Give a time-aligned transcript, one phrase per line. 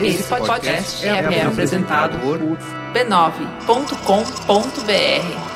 [0.00, 2.38] Esse podcast é, é apresentado por
[2.92, 5.52] b9.com.br.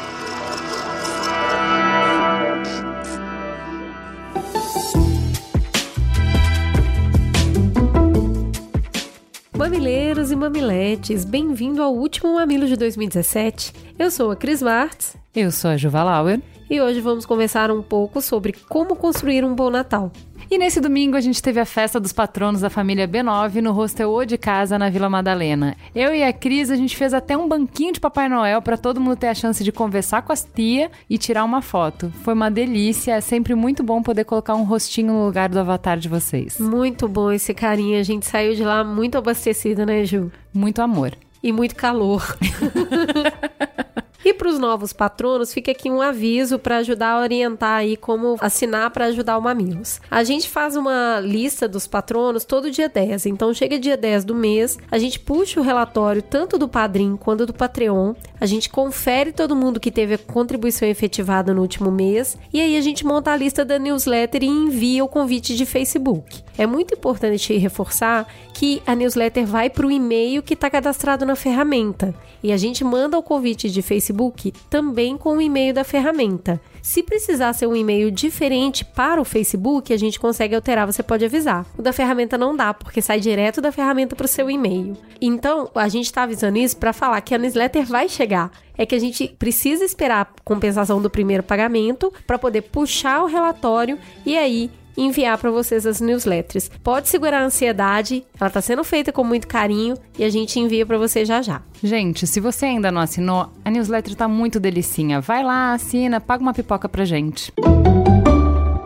[9.56, 13.72] Mamileiros e mamiletes, bem-vindo ao último Mamilo de 2017.
[13.98, 15.16] Eu sou a Cris Martins.
[15.34, 16.40] Eu sou a Juva Lauer.
[16.70, 20.12] E hoje vamos conversar um pouco sobre como construir um bom Natal.
[20.48, 24.12] E nesse domingo a gente teve a festa dos patronos da família B9 no hostel
[24.12, 25.76] O de Casa, na Vila Madalena.
[25.94, 29.00] Eu e a Cris, a gente fez até um banquinho de Papai Noel para todo
[29.00, 32.12] mundo ter a chance de conversar com as tia e tirar uma foto.
[32.22, 35.98] Foi uma delícia, é sempre muito bom poder colocar um rostinho no lugar do avatar
[35.98, 36.60] de vocês.
[36.60, 40.30] Muito bom esse carinho, a gente saiu de lá muito abastecida, né, Ju?
[40.54, 41.12] Muito amor.
[41.42, 42.36] E muito calor.
[44.26, 48.34] E para os novos patronos, fica aqui um aviso para ajudar a orientar aí como
[48.40, 50.00] assinar para ajudar o Mamilos.
[50.10, 53.26] A gente faz uma lista dos patronos todo dia 10.
[53.26, 57.46] Então chega dia 10 do mês, a gente puxa o relatório tanto do Padrim quanto
[57.46, 58.14] do Patreon.
[58.40, 62.76] A gente confere todo mundo que teve a contribuição efetivada no último mês e aí
[62.76, 66.42] a gente monta a lista da newsletter e envia o convite de Facebook.
[66.58, 71.36] É muito importante reforçar que a newsletter vai para o e-mail que está cadastrado na
[71.36, 75.84] ferramenta e a gente manda o convite de Facebook Facebook também com o e-mail da
[75.84, 76.60] ferramenta.
[76.80, 81.24] Se precisar ser um e-mail diferente para o Facebook, a gente consegue alterar, você pode
[81.24, 81.66] avisar.
[81.76, 84.96] O da ferramenta não dá, porque sai direto da ferramenta para o seu e-mail.
[85.20, 88.50] Então, a gente está avisando isso para falar que a newsletter vai chegar.
[88.78, 93.26] É que a gente precisa esperar a compensação do primeiro pagamento para poder puxar o
[93.26, 96.70] relatório e aí enviar para vocês as newsletters.
[96.82, 100.86] Pode segurar a ansiedade, ela está sendo feita com muito carinho e a gente envia
[100.86, 101.62] para você já já.
[101.82, 105.20] Gente, se você ainda não assinou, a newsletter está muito delicinha.
[105.20, 107.52] Vai lá, assina, paga uma pipoca pra gente.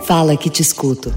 [0.03, 1.12] Fala que te escuto.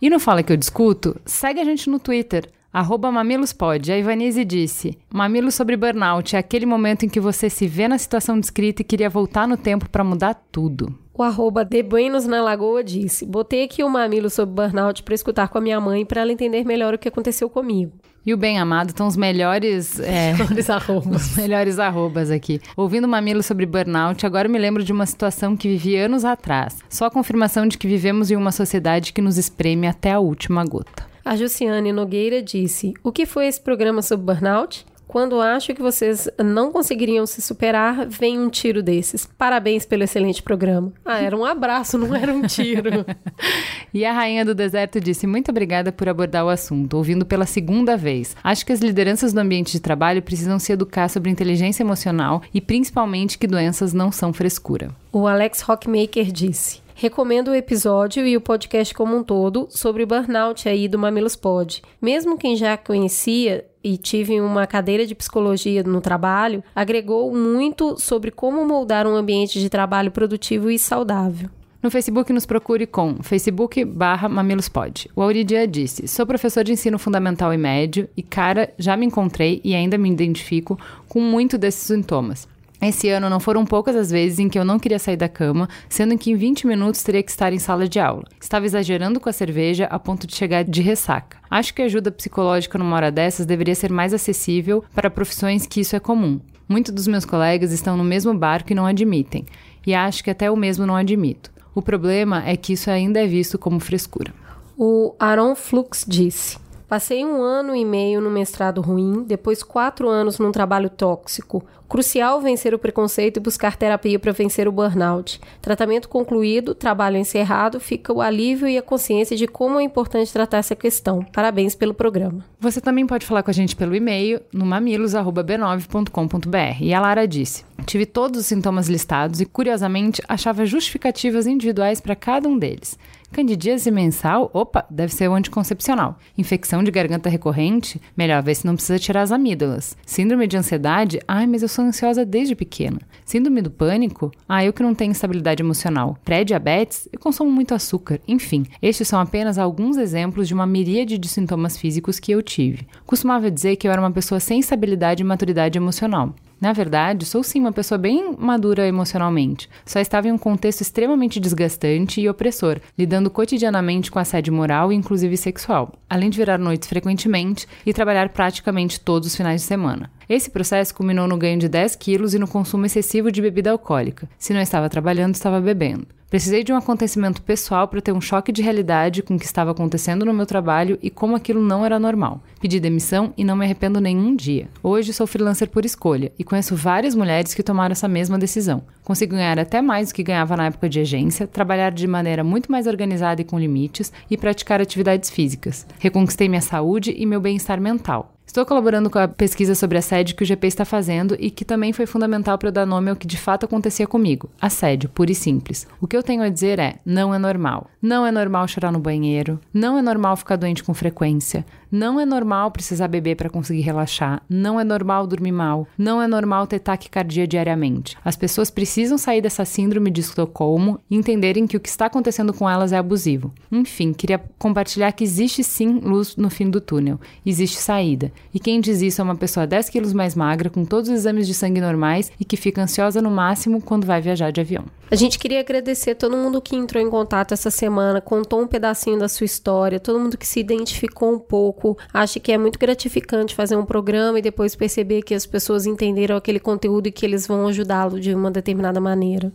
[0.00, 2.50] E no Fala que eu discuto, segue a gente no Twitter.
[2.72, 3.90] Arroba mamilospod.
[3.90, 7.98] A Ivanise disse: Mamilos sobre burnout é aquele momento em que você se vê na
[7.98, 10.96] situação descrita e queria voltar no tempo para mudar tudo.
[11.20, 15.14] O arroba de Buenos na Lagoa disse: Botei aqui o um mamilo sobre burnout para
[15.14, 17.92] escutar com a minha mãe para ela entender melhor o que aconteceu comigo.
[18.24, 21.30] E o bem amado estão os melhores, é, melhores arrobas.
[21.32, 22.58] os melhores arrobas aqui.
[22.74, 26.78] Ouvindo o mamilo sobre burnout, agora me lembro de uma situação que vivi anos atrás.
[26.88, 30.64] Só a confirmação de que vivemos em uma sociedade que nos espreme até a última
[30.64, 31.06] gota.
[31.22, 34.86] A Jussiane Nogueira disse: O que foi esse programa sobre burnout?
[35.10, 39.26] Quando acho que vocês não conseguiriam se superar, vem um tiro desses.
[39.36, 40.92] Parabéns pelo excelente programa.
[41.04, 43.04] Ah, era um abraço, não era um tiro.
[43.92, 47.96] e a rainha do deserto disse: Muito obrigada por abordar o assunto, ouvindo pela segunda
[47.96, 48.36] vez.
[48.44, 52.60] Acho que as lideranças do ambiente de trabalho precisam se educar sobre inteligência emocional e
[52.60, 54.92] principalmente que doenças não são frescura.
[55.12, 60.06] O Alex Rockmaker disse: Recomendo o episódio e o podcast como um todo sobre o
[60.06, 61.82] burnout aí do Mamilos Pod.
[62.00, 68.30] Mesmo quem já conhecia e tive uma cadeira de psicologia no trabalho, agregou muito sobre
[68.30, 71.48] como moldar um ambiente de trabalho produtivo e saudável.
[71.82, 75.10] No Facebook, nos procure com Facebook barra mamilospod.
[75.16, 79.62] O Auridia disse, sou professor de ensino fundamental e médio e, cara, já me encontrei
[79.64, 82.46] e ainda me identifico com muito desses sintomas.
[82.82, 85.68] Esse ano não foram poucas as vezes em que eu não queria sair da cama,
[85.86, 88.24] sendo que em 20 minutos teria que estar em sala de aula.
[88.40, 91.36] Estava exagerando com a cerveja a ponto de chegar de ressaca.
[91.50, 95.80] Acho que a ajuda psicológica numa hora dessas deveria ser mais acessível para profissões que
[95.80, 96.40] isso é comum.
[96.66, 99.44] Muitos dos meus colegas estão no mesmo barco e não admitem,
[99.86, 101.50] e acho que até eu mesmo não admito.
[101.74, 104.32] O problema é que isso ainda é visto como frescura.
[104.78, 106.56] O Aaron Flux disse:
[106.90, 111.64] Passei um ano e meio no mestrado ruim, depois quatro anos num trabalho tóxico.
[111.88, 115.40] Crucial vencer o preconceito e buscar terapia para vencer o burnout.
[115.62, 120.58] Tratamento concluído, trabalho encerrado, fica o alívio e a consciência de como é importante tratar
[120.58, 121.24] essa questão.
[121.32, 122.44] Parabéns pelo programa.
[122.58, 126.80] Você também pode falar com a gente pelo e-mail no mamilos@b9.com.br.
[126.80, 132.16] E a Lara disse: Tive todos os sintomas listados e, curiosamente, achava justificativas individuais para
[132.16, 132.98] cada um deles.
[133.32, 134.50] Candidíase mensal?
[134.52, 136.18] Opa, deve ser o anticoncepcional.
[136.36, 138.00] Infecção de garganta recorrente?
[138.16, 139.96] Melhor ver se não precisa tirar as amígdalas.
[140.04, 141.20] Síndrome de ansiedade?
[141.28, 142.98] Ai, mas eu sou ansiosa desde pequena.
[143.24, 144.32] Síndrome do pânico?
[144.48, 146.18] Ah, eu que não tenho estabilidade emocional.
[146.24, 147.08] Pré-diabetes?
[147.12, 148.20] Eu consumo muito açúcar.
[148.26, 152.86] Enfim, estes são apenas alguns exemplos de uma miríade de sintomas físicos que eu tive.
[153.06, 156.34] Costumava dizer que eu era uma pessoa sem estabilidade e maturidade emocional.
[156.60, 159.68] Na verdade, sou sim uma pessoa bem madura emocionalmente.
[159.86, 164.94] Só estava em um contexto extremamente desgastante e opressor, lidando cotidianamente com assédio moral e
[164.94, 170.10] inclusive sexual, além de virar noites frequentemente e trabalhar praticamente todos os finais de semana.
[170.28, 174.28] Esse processo culminou no ganho de 10 quilos e no consumo excessivo de bebida alcoólica.
[174.38, 176.06] Se não estava trabalhando, estava bebendo.
[176.30, 179.72] Precisei de um acontecimento pessoal para ter um choque de realidade com o que estava
[179.72, 182.40] acontecendo no meu trabalho e como aquilo não era normal.
[182.60, 184.68] Pedi demissão e não me arrependo nenhum dia.
[184.80, 188.84] Hoje sou freelancer por escolha e conheço várias mulheres que tomaram essa mesma decisão.
[189.02, 192.70] Consigo ganhar até mais do que ganhava na época de agência, trabalhar de maneira muito
[192.70, 195.84] mais organizada e com limites e praticar atividades físicas.
[195.98, 198.36] Reconquistei minha saúde e meu bem-estar mental.
[198.50, 201.92] Estou colaborando com a pesquisa sobre assédio que o GP está fazendo e que também
[201.92, 204.50] foi fundamental para eu dar nome ao que de fato acontecia comigo.
[204.60, 205.86] Assédio, puro e simples.
[206.00, 207.88] O que eu tenho a dizer é: não é normal.
[208.02, 209.60] Não é normal chorar no banheiro.
[209.72, 211.64] Não é normal ficar doente com frequência.
[211.92, 214.42] Não é normal precisar beber para conseguir relaxar.
[214.48, 215.86] Não é normal dormir mal.
[215.98, 218.16] Não é normal ter taquicardia diariamente.
[218.24, 222.52] As pessoas precisam sair dessa síndrome de Estocolmo e entenderem que o que está acontecendo
[222.52, 223.52] com elas é abusivo.
[223.70, 227.20] Enfim, queria compartilhar que existe sim luz no fim do túnel.
[227.44, 228.32] Existe saída.
[228.52, 231.46] E quem diz isso é uma pessoa 10 quilos mais magra, com todos os exames
[231.46, 234.84] de sangue normais e que fica ansiosa no máximo quando vai viajar de avião.
[235.10, 239.18] A gente queria agradecer todo mundo que entrou em contato essa semana, contou um pedacinho
[239.18, 241.96] da sua história, todo mundo que se identificou um pouco.
[242.12, 246.36] Acho que é muito gratificante fazer um programa e depois perceber que as pessoas entenderam
[246.36, 249.52] aquele conteúdo e que eles vão ajudá-lo de uma determinada maneira.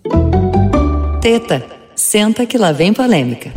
[1.22, 1.66] Teta,
[1.96, 3.52] senta que lá vem polêmica.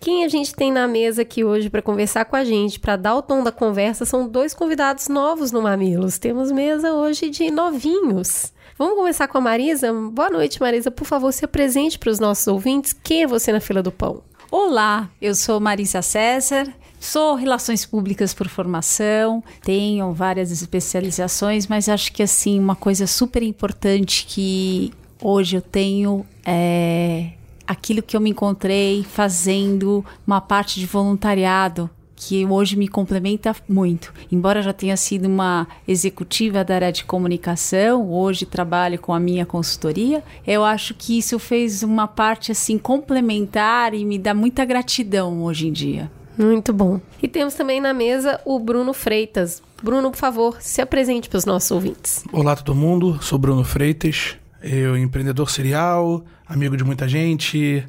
[0.00, 3.16] Quem a gente tem na mesa aqui hoje para conversar com a gente, para dar
[3.16, 6.18] o tom da conversa, são dois convidados novos no Mamilos.
[6.18, 8.52] Temos mesa hoje de novinhos.
[8.78, 9.92] Vamos começar com a Marisa?
[9.92, 10.90] Boa noite, Marisa.
[10.90, 12.92] Por favor, se apresente para os nossos ouvintes.
[12.92, 14.22] Quem é você na fila do pão?
[14.50, 16.72] Olá, eu sou Marisa César.
[17.00, 23.40] Sou Relações Públicas por formação, tenho várias especializações, mas acho que assim uma coisa super
[23.40, 24.92] importante que
[25.22, 27.37] hoje eu tenho é
[27.68, 34.12] aquilo que eu me encontrei fazendo uma parte de voluntariado que hoje me complementa muito.
[34.32, 39.46] Embora já tenha sido uma executiva da área de comunicação, hoje trabalho com a minha
[39.46, 45.44] consultoria, eu acho que isso fez uma parte assim complementar e me dá muita gratidão
[45.44, 46.10] hoje em dia.
[46.36, 47.00] Muito bom.
[47.22, 49.62] E temos também na mesa o Bruno Freitas.
[49.80, 52.24] Bruno, por favor, se apresente para os nossos ouvintes.
[52.32, 53.22] Olá, todo mundo.
[53.22, 54.36] Sou Bruno Freitas.
[54.60, 57.84] Eu empreendedor serial, amigo de muita gente,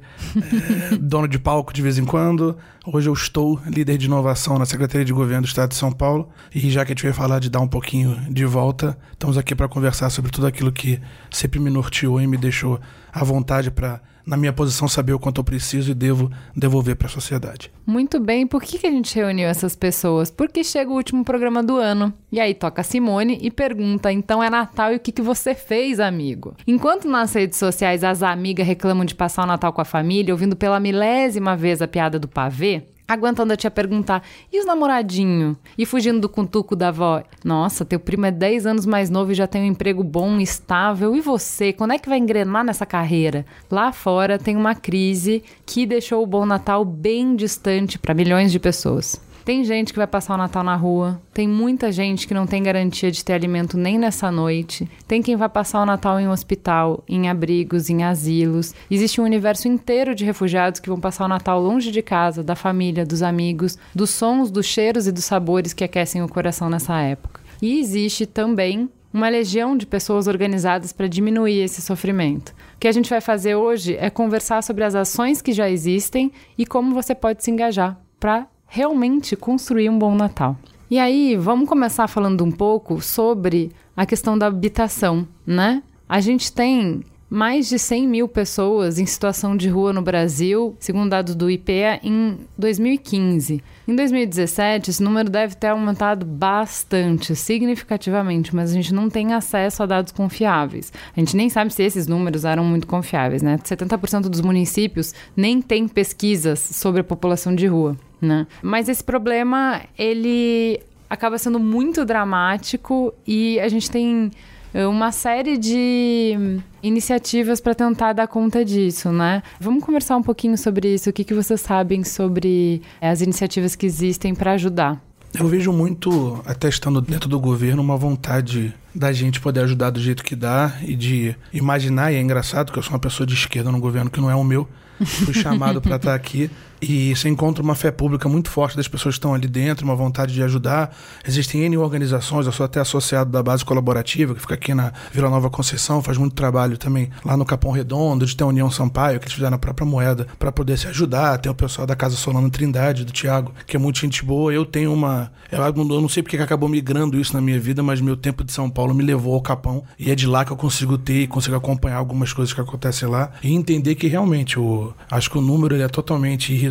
[0.91, 2.57] é, dono de palco de vez em quando.
[2.85, 6.29] Hoje eu estou líder de inovação na Secretaria de Governo do Estado de São Paulo.
[6.53, 9.55] E já que a gente vai falar de dar um pouquinho de volta, estamos aqui
[9.55, 10.99] para conversar sobre tudo aquilo que
[11.31, 12.79] sempre me norteou e me deixou
[13.13, 17.07] à vontade para na minha posição, saber o quanto eu preciso e devo devolver para
[17.07, 17.71] a sociedade.
[17.85, 20.29] Muito bem, por que, que a gente reuniu essas pessoas?
[20.29, 22.13] Porque chega o último programa do ano.
[22.31, 25.55] E aí toca a Simone e pergunta: então é Natal e o que, que você
[25.55, 26.55] fez, amigo?
[26.67, 30.55] Enquanto nas redes sociais as amigas reclamam de passar o Natal com a família, ouvindo
[30.55, 34.23] pela milésima vez a piada do pavê, aguentando a tia perguntar:
[34.53, 35.57] e os namoradinhos?
[35.77, 39.35] E fugindo do cuntuco da avó: nossa, teu primo é 10 anos mais novo e
[39.35, 41.15] já tem um emprego bom, estável.
[41.15, 41.73] E você?
[41.73, 43.45] Quando é que vai engrenar nessa carreira?
[43.69, 48.59] Lá fora tem uma crise que deixou o Bom Natal bem distante para milhões de
[48.59, 49.19] pessoas.
[49.45, 52.61] Tem gente que vai passar o Natal na rua, tem muita gente que não tem
[52.61, 56.31] garantia de ter alimento nem nessa noite, tem quem vai passar o Natal em um
[56.31, 58.73] hospital, em abrigos, em asilos.
[58.91, 62.55] Existe um universo inteiro de refugiados que vão passar o Natal longe de casa, da
[62.55, 66.99] família, dos amigos, dos sons, dos cheiros e dos sabores que aquecem o coração nessa
[66.99, 67.41] época.
[67.61, 72.49] E existe também uma legião de pessoas organizadas para diminuir esse sofrimento.
[72.75, 76.31] O que a gente vai fazer hoje é conversar sobre as ações que já existem
[76.57, 80.55] e como você pode se engajar para realmente construir um bom Natal.
[80.89, 85.83] E aí, vamos começar falando um pouco sobre a questão da habitação, né?
[86.07, 91.11] A gente tem mais de 100 mil pessoas em situação de rua no Brasil, segundo
[91.11, 93.61] dados do IPEA, em 2015.
[93.87, 99.83] Em 2017, esse número deve ter aumentado bastante, significativamente, mas a gente não tem acesso
[99.83, 100.91] a dados confiáveis.
[101.15, 103.59] A gente nem sabe se esses números eram muito confiáveis, né?
[103.59, 108.47] 70% dos municípios nem têm pesquisas sobre a população de rua né?
[108.61, 114.31] Mas esse problema, ele acaba sendo muito dramático e a gente tem
[114.73, 119.41] eh, uma série de iniciativas para tentar dar conta disso, né?
[119.59, 121.09] Vamos conversar um pouquinho sobre isso.
[121.09, 125.01] O que, que vocês sabem sobre eh, as iniciativas que existem para ajudar?
[125.33, 129.99] Eu vejo muito, até estando dentro do governo, uma vontade da gente poder ajudar do
[129.99, 133.35] jeito que dá e de imaginar, e é engraçado que eu sou uma pessoa de
[133.35, 134.67] esquerda no governo que não é o meu,
[135.05, 136.49] fui chamado para estar aqui.
[136.81, 139.95] E você encontra uma fé pública muito forte das pessoas que estão ali dentro, uma
[139.95, 140.95] vontade de ajudar.
[141.27, 145.29] Existem N organizações, eu sou até associado da base colaborativa, que fica aqui na Vila
[145.29, 149.19] Nova Conceição, faz muito trabalho também lá no Capão Redondo, de ter a União Sampaio,
[149.19, 151.37] que eles fizeram a própria moeda para poder se ajudar.
[151.37, 154.53] Tem o pessoal da Casa Solano Trindade, do Tiago, que é muito gente boa.
[154.53, 155.31] Eu tenho uma.
[155.51, 158.69] Eu não sei porque acabou migrando isso na minha vida, mas meu tempo de São
[158.69, 159.83] Paulo me levou ao Capão.
[159.97, 163.09] E é de lá que eu consigo ter e consigo acompanhar algumas coisas que acontecem
[163.09, 164.93] lá e entender que realmente o.
[165.11, 166.68] Acho que o número ele é totalmente irrisório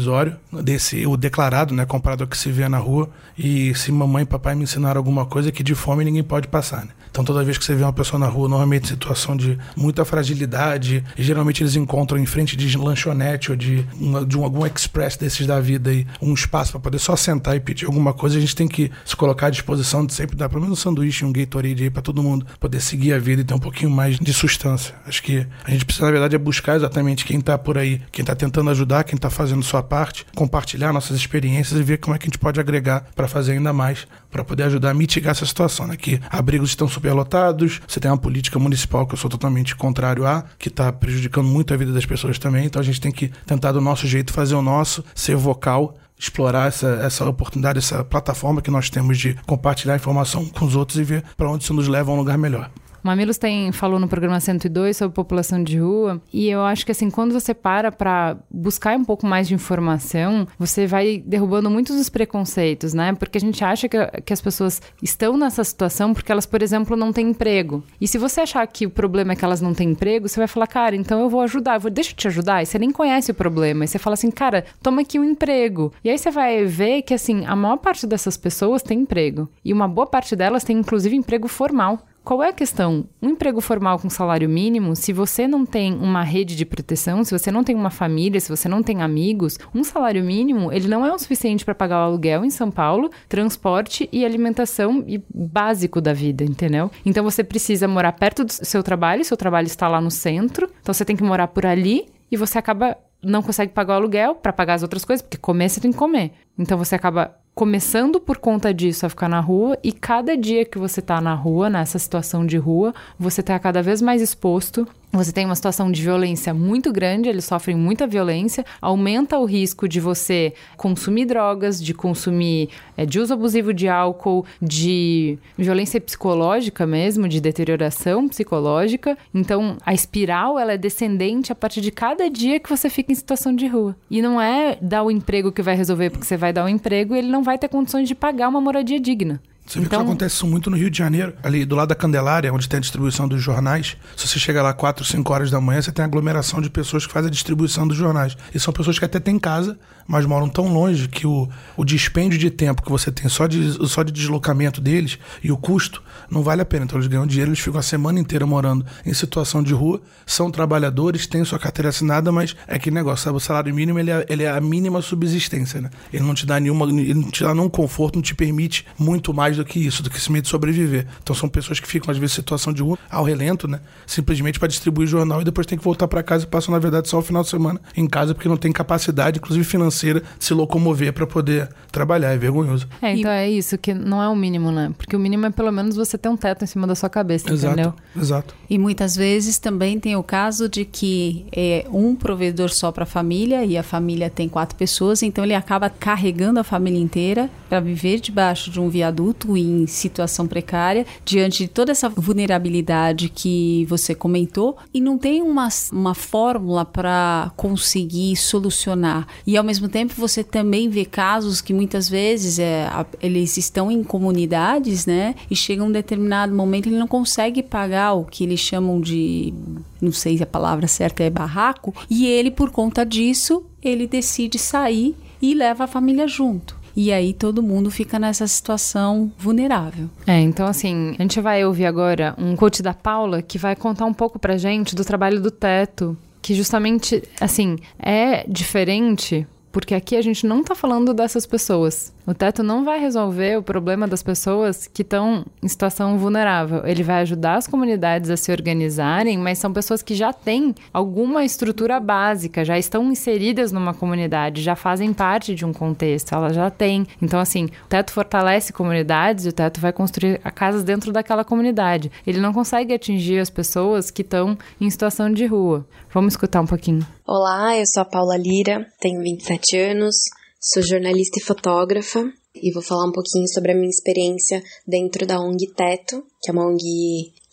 [0.63, 3.11] desse o declarado, né, comparado ao que se vê na rua.
[3.37, 6.85] E se mamãe e papai me ensinaram alguma coisa que de fome ninguém pode passar,
[6.85, 6.91] né?
[7.11, 11.03] Então toda vez que você vê uma pessoa na rua, normalmente situação de muita fragilidade,
[11.17, 15.47] geralmente eles encontram em frente de lanchonete ou de, uma, de um, algum express desses
[15.47, 18.55] da vida aí, um espaço para poder só sentar e pedir alguma coisa, a gente
[18.55, 21.85] tem que se colocar à disposição de sempre dar pelo menos um sanduíche, um Gatorade
[21.85, 24.95] aí para todo mundo poder seguir a vida e ter um pouquinho mais de substância.
[25.07, 28.25] Acho que a gente precisa, na verdade, é buscar exatamente quem tá por aí, quem
[28.25, 32.19] tá tentando ajudar, quem tá fazendo sua parte, compartilhar nossas experiências e ver como é
[32.19, 35.47] que a gente pode agregar para fazer ainda mais, para poder ajudar a mitigar essa
[35.47, 35.97] situação, né?
[35.97, 40.45] Que abrigos estão superlotados, você tem uma política municipal que eu sou totalmente contrário a,
[40.59, 43.73] que está prejudicando muito a vida das pessoas também, então a gente tem que tentar
[43.73, 48.71] do nosso jeito fazer o nosso, ser vocal explorar essa, essa oportunidade, essa plataforma que
[48.71, 52.11] nós temos de compartilhar informação com os outros e ver para onde isso nos leva
[52.11, 52.71] a um lugar melhor.
[53.09, 57.09] Mamilos tem, falou no programa 102 sobre população de rua, e eu acho que assim,
[57.09, 62.11] quando você para para buscar um pouco mais de informação, você vai derrubando muitos dos
[62.11, 63.15] preconceitos, né?
[63.15, 63.97] Porque a gente acha que,
[64.27, 67.83] que as pessoas estão nessa situação porque elas, por exemplo, não têm emprego.
[67.99, 70.47] E se você achar que o problema é que elas não têm emprego, você vai
[70.47, 72.63] falar, cara, então eu vou ajudar, eu vou, deixa eu te ajudar.
[72.63, 73.85] E você nem conhece o problema.
[73.85, 75.95] E você fala assim, cara, toma aqui um emprego.
[76.05, 79.49] E aí você vai ver que, assim, a maior parte dessas pessoas tem emprego.
[79.65, 82.07] E uma boa parte delas tem, inclusive, emprego formal.
[82.29, 83.09] Qual é a questão?
[83.23, 87.33] Um emprego formal com salário mínimo, se você não tem uma rede de proteção, se
[87.33, 91.07] você não tem uma família, se você não tem amigos, um salário mínimo, ele não
[91.07, 96.03] é o suficiente para pagar o aluguel em São Paulo, transporte e alimentação e básico
[96.03, 96.91] da vida, entendeu?
[97.03, 100.93] Então você precisa morar perto do seu trabalho, seu trabalho está lá no centro, então
[100.93, 104.53] você tem que morar por ali e você acaba não consegue pagar o aluguel para
[104.53, 106.33] pagar as outras coisas, porque comer você tem que comer.
[106.59, 110.79] Então você acaba começando por conta disso a ficar na rua e cada dia que
[110.79, 115.33] você tá na rua, nessa situação de rua, você tá cada vez mais exposto você
[115.33, 120.01] tem uma situação de violência muito grande, eles sofrem muita violência, aumenta o risco de
[120.01, 127.27] você consumir drogas, de consumir é, de uso abusivo de álcool, de violência psicológica mesmo,
[127.27, 129.17] de deterioração psicológica.
[129.35, 133.15] Então, a espiral ela é descendente a partir de cada dia que você fica em
[133.15, 133.97] situação de rua.
[134.11, 137.15] E não é dar o emprego que vai resolver, porque você vai dar o emprego
[137.15, 139.41] e ele não vai ter condições de pagar uma moradia digna.
[139.69, 139.83] Você então...
[139.83, 142.67] vê que isso acontece muito no Rio de Janeiro, ali do lado da Candelária, onde
[142.67, 143.97] tem a distribuição dos jornais.
[144.17, 147.13] Se você chega lá 4, 5 horas da manhã, você tem aglomeração de pessoas que
[147.13, 148.37] fazem a distribuição dos jornais.
[148.55, 151.47] E são pessoas que até têm casa, mas moram tão longe que o,
[151.77, 155.57] o dispêndio de tempo que você tem só de, só de deslocamento deles e o
[155.57, 156.87] custo não vale a pena.
[156.87, 160.51] Então eles ganham dinheiro, eles ficam a semana inteira morando em situação de rua, são
[160.51, 163.37] trabalhadores, têm sua carteira assinada, mas é que negócio, sabe?
[163.37, 165.91] O salário mínimo ele é, ele é a mínima subsistência, né?
[166.11, 169.35] Ele não te dá nenhuma, ele não te dá nenhum conforto, não te permite muito
[169.35, 171.07] mais do que isso, do que esse meio de sobreviver.
[171.23, 173.81] Então são pessoas que ficam, às vezes, em situação de rua, ao relento, né?
[174.07, 177.09] Simplesmente para distribuir jornal e depois tem que voltar para casa e passam, na verdade,
[177.09, 180.45] só o final de semana em casa porque não tem capacidade, inclusive financeira financeira de
[180.45, 182.33] se locomover para poder trabalhar.
[182.33, 182.87] É vergonhoso.
[183.01, 183.35] É, então e...
[183.35, 184.93] é isso, que não é o mínimo, né?
[184.97, 187.53] Porque o mínimo é pelo menos você ter um teto em cima da sua cabeça,
[187.53, 187.95] exato, entendeu?
[188.17, 188.55] Exato.
[188.69, 193.07] E muitas vezes também tem o caso de que é um provedor só para a
[193.07, 197.81] família e a família tem quatro pessoas, então ele acaba carregando a família inteira para
[197.81, 204.15] viver debaixo de um viaduto em situação precária, diante de toda essa vulnerabilidade que você
[204.15, 209.27] comentou, e não tem uma, uma fórmula para conseguir solucionar.
[209.47, 212.89] E ao mesmo tempo você também vê casos que muitas vezes é,
[213.21, 215.35] eles estão em comunidades, né?
[215.51, 219.53] E chega um determinado momento ele não consegue pagar o que eles chamam de,
[220.01, 224.59] não sei se a palavra certa é barraco, e ele por conta disso ele decide
[224.59, 226.78] sair e leva a família junto.
[227.01, 230.11] E aí todo mundo fica nessa situação vulnerável.
[230.27, 234.05] É, então assim, a gente vai ouvir agora um coach da Paula que vai contar
[234.05, 240.17] um pouco pra gente do trabalho do teto, que justamente, assim, é diferente porque aqui
[240.17, 242.13] a gente não está falando dessas pessoas.
[242.29, 246.87] O teto não vai resolver o problema das pessoas que estão em situação vulnerável.
[246.87, 251.43] Ele vai ajudar as comunidades a se organizarem, mas são pessoas que já têm alguma
[251.43, 256.69] estrutura básica, já estão inseridas numa comunidade, já fazem parte de um contexto, elas já
[256.69, 257.07] têm.
[257.23, 262.13] Então, assim, o teto fortalece comunidades e o teto vai construir casas dentro daquela comunidade.
[262.27, 265.87] Ele não consegue atingir as pessoas que estão em situação de rua.
[266.13, 267.07] Vamos escutar um pouquinho.
[267.27, 270.15] Olá, eu sou a Paula Lira, tenho 27 anos,
[270.61, 272.21] sou jornalista e fotógrafa
[272.55, 276.53] e vou falar um pouquinho sobre a minha experiência dentro da ONG Teto, que é
[276.53, 276.83] uma ONG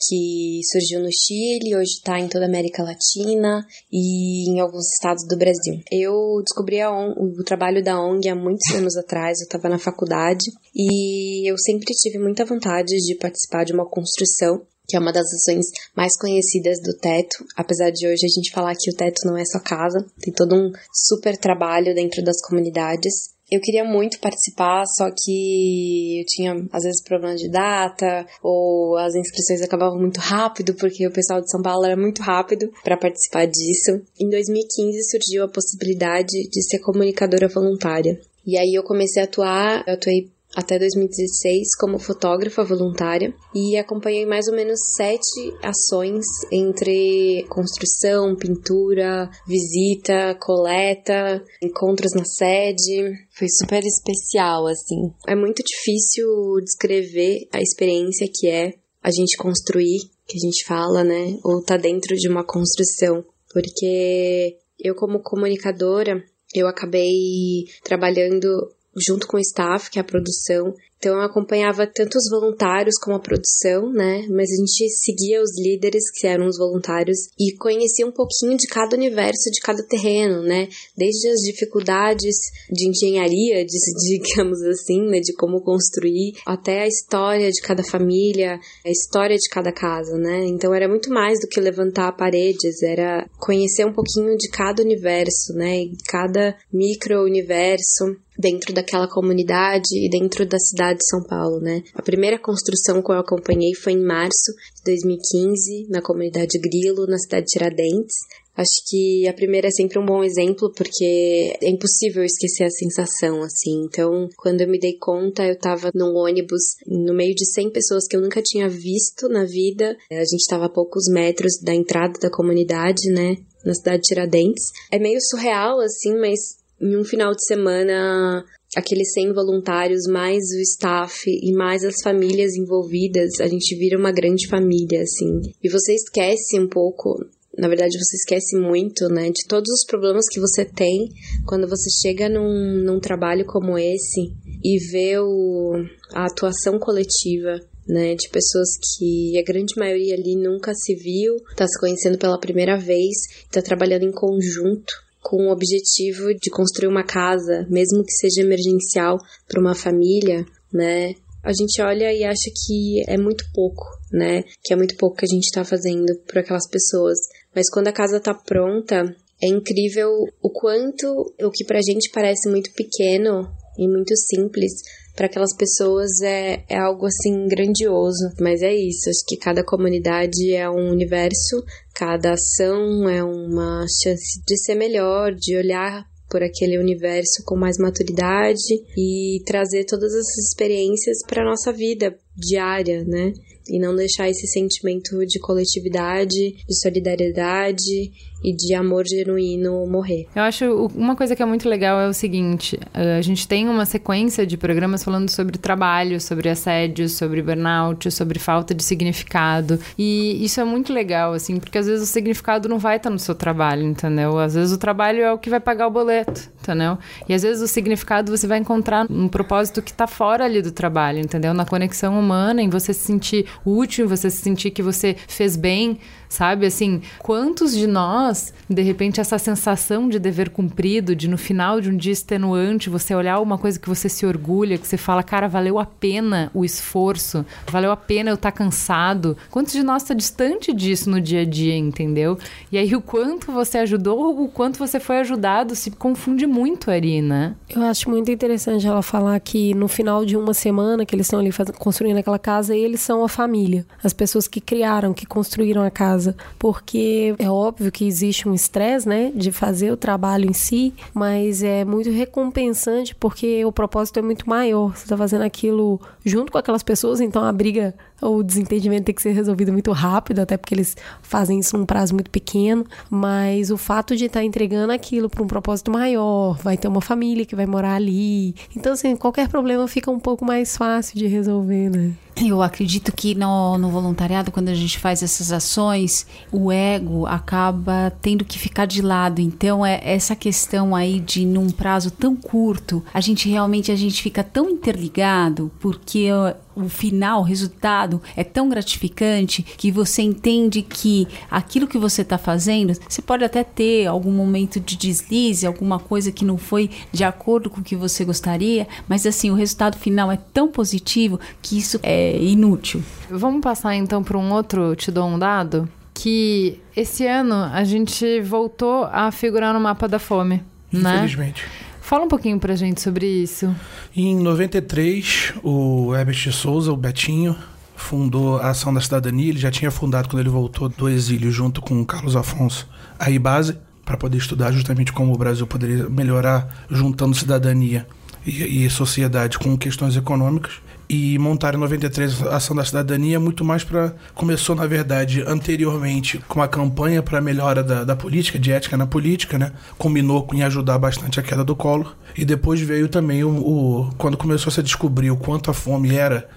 [0.07, 5.25] que surgiu no Chile, hoje está em toda a América Latina e em alguns estados
[5.27, 5.81] do Brasil.
[5.91, 10.45] Eu descobri o trabalho da ONG há muitos anos atrás, eu estava na faculdade
[10.75, 15.25] e eu sempre tive muita vontade de participar de uma construção que é uma das
[15.33, 15.65] ações
[15.95, 19.43] mais conhecidas do Teto, apesar de hoje a gente falar que o Teto não é
[19.45, 23.35] só casa, tem todo um super trabalho dentro das comunidades.
[23.51, 29.13] Eu queria muito participar, só que eu tinha às vezes problema de data ou as
[29.13, 33.45] inscrições acabavam muito rápido porque o pessoal de São Paulo era muito rápido para participar
[33.45, 34.01] disso.
[34.19, 38.19] Em 2015 surgiu a possibilidade de ser comunicadora voluntária.
[38.47, 44.25] E aí eu comecei a atuar, eu atuei até 2016 como fotógrafa voluntária e acompanhei
[44.25, 53.13] mais ou menos sete ações entre construção, pintura, visita, coleta, encontros na sede.
[53.31, 55.11] Foi super especial, assim.
[55.27, 56.27] É muito difícil
[56.63, 61.37] descrever a experiência que é a gente construir, que a gente fala, né?
[61.43, 63.23] Ou tá dentro de uma construção.
[63.53, 68.47] Porque eu, como comunicadora, eu acabei trabalhando
[68.95, 73.17] junto com o staff, que é a produção, então eu acompanhava tanto os voluntários como
[73.17, 74.25] a produção, né?
[74.29, 78.67] Mas a gente seguia os líderes, que eram os voluntários, e conhecia um pouquinho de
[78.67, 80.67] cada universo, de cada terreno, né?
[80.97, 82.35] Desde as dificuldades
[82.71, 83.77] de engenharia, de,
[84.19, 85.19] digamos assim, né?
[85.19, 90.45] De como construir, até a história de cada família, a história de cada casa, né?
[90.45, 95.53] Então era muito mais do que levantar paredes, era conhecer um pouquinho de cada universo,
[95.53, 95.85] né?
[96.07, 101.83] Cada micro-universo dentro daquela comunidade e dentro da cidade de São Paulo, né?
[101.93, 107.17] A primeira construção que eu acompanhei foi em março de 2015, na comunidade Grilo, na
[107.17, 108.15] cidade de Tiradentes.
[108.57, 113.43] Acho que a primeira é sempre um bom exemplo porque é impossível esquecer a sensação,
[113.43, 113.83] assim.
[113.85, 118.07] Então, quando eu me dei conta, eu tava num ônibus no meio de 100 pessoas
[118.07, 119.97] que eu nunca tinha visto na vida.
[120.09, 123.35] A gente tava a poucos metros da entrada da comunidade, né?
[123.65, 124.71] Na cidade de Tiradentes.
[124.89, 126.39] É meio surreal, assim, mas
[126.79, 128.45] em um final de semana
[128.75, 134.11] aqueles 100 voluntários, mais o staff e mais as famílias envolvidas, a gente vira uma
[134.11, 135.41] grande família, assim.
[135.63, 137.17] E você esquece um pouco,
[137.57, 141.09] na verdade você esquece muito, né, de todos os problemas que você tem
[141.45, 145.73] quando você chega num, num trabalho como esse e vê o,
[146.13, 151.67] a atuação coletiva né, de pessoas que a grande maioria ali nunca se viu, está
[151.67, 157.03] se conhecendo pela primeira vez, está trabalhando em conjunto com o objetivo de construir uma
[157.03, 161.15] casa, mesmo que seja emergencial para uma família, né?
[161.43, 164.43] A gente olha e acha que é muito pouco, né?
[164.63, 167.17] Que é muito pouco que a gente está fazendo por aquelas pessoas.
[167.55, 169.03] Mas quando a casa está pronta,
[169.41, 170.11] é incrível
[170.43, 171.07] o quanto
[171.41, 174.73] o que pra gente parece muito pequeno e muito simples
[175.15, 178.29] para aquelas pessoas é, é algo assim grandioso.
[178.39, 184.41] Mas é isso, acho que cada comunidade é um universo, cada ação é uma chance
[184.45, 190.49] de ser melhor, de olhar por aquele universo com mais maturidade e trazer todas essas
[190.49, 193.31] experiências para nossa vida diária, né?
[193.69, 198.11] E não deixar esse sentimento de coletividade, de solidariedade
[198.45, 200.27] e de amor genuíno morrer.
[200.35, 203.85] Eu acho uma coisa que é muito legal é o seguinte: a gente tem uma
[203.85, 209.79] sequência de programas falando sobre trabalho, sobre assédio, sobre burnout, sobre falta de significado.
[209.97, 213.17] E isso é muito legal, assim, porque às vezes o significado não vai estar no
[213.17, 214.37] seu trabalho, entendeu?
[214.37, 216.99] Às vezes o trabalho é o que vai pagar o boleto, entendeu?
[217.27, 220.71] E às vezes o significado você vai encontrar num propósito que está fora ali do
[220.71, 221.51] trabalho, entendeu?
[221.51, 225.55] Na conexão humana, em você se sentir útil, em você se sentir que você fez
[225.55, 225.97] bem
[226.29, 226.65] sabe?
[226.65, 231.89] Assim, quantos de nós, de repente, essa sensação de dever cumprido, de no final de
[231.89, 235.47] um dia extenuante, você olhar uma coisa que você se orgulha, que você fala, cara,
[235.47, 239.37] valeu a pena o esforço, valeu a pena eu estar tá cansado.
[239.49, 242.37] Quantos de nós está distante disso no dia a dia, entendeu?
[242.71, 247.21] E aí o quanto você ajudou, o quanto você foi ajudado, se confunde muito ali,
[247.21, 247.55] né?
[247.69, 251.39] Eu acho muito interessante ela falar que no final de uma semana que eles estão
[251.39, 255.91] ali construindo aquela casa, eles são a família, as pessoas que criaram, que construíram a
[255.91, 260.53] casa casa, porque é óbvio que existe um estresse, né, de fazer o trabalho em
[260.53, 264.95] si, mas é muito recompensante porque o propósito é muito maior.
[264.95, 269.15] Você está fazendo aquilo junto com aquelas pessoas, então a briga ou o desentendimento tem
[269.15, 273.69] que ser resolvido muito rápido, até porque eles fazem isso num prazo muito pequeno, mas
[273.69, 277.45] o fato de estar tá entregando aquilo para um propósito maior, vai ter uma família
[277.45, 278.55] que vai morar ali.
[278.75, 282.13] Então, assim, qualquer problema fica um pouco mais fácil de resolver, né?
[282.43, 288.11] Eu acredito que no, no, voluntariado, quando a gente faz essas ações, o ego acaba
[288.21, 289.39] tendo que ficar de lado.
[289.39, 294.21] Então, é essa questão aí de num prazo tão curto, a gente realmente a gente
[294.21, 296.27] fica tão interligado, porque
[296.75, 302.37] o final, o resultado é tão gratificante que você entende que aquilo que você está
[302.37, 307.23] fazendo, você pode até ter algum momento de deslize, alguma coisa que não foi de
[307.23, 311.77] acordo com o que você gostaria, mas assim, o resultado final é tão positivo que
[311.77, 313.03] isso é inútil.
[313.29, 318.41] Vamos passar então para um outro, te dou um dado, que esse ano a gente
[318.41, 320.63] voltou a figurar no mapa da fome.
[320.91, 321.15] Né?
[321.15, 321.63] Infelizmente.
[321.63, 321.84] Né?
[322.05, 323.75] Fala um pouquinho pra gente sobre isso.
[324.15, 327.55] Em 93, o Herbert de Souza, o Betinho,
[327.95, 329.49] fundou a Ação da Cidadania.
[329.49, 332.87] Ele já tinha fundado, quando ele voltou do exílio, junto com o Carlos Afonso,
[333.17, 338.05] a IBASE, para poder estudar justamente como o Brasil poderia melhorar juntando cidadania
[338.45, 340.73] e, e sociedade com questões econômicas
[341.07, 346.39] e montaram em 93 a Ação da Cidadania muito mais para começou na verdade anteriormente
[346.47, 349.71] com uma campanha para melhora da, da, política de ética na política né?
[349.97, 352.15] Combinou em ajudar bastante a queda do Collor.
[352.37, 356.15] E depois veio também o, o quando começou a se descobrir o quanto a fome
[356.15, 356.47] era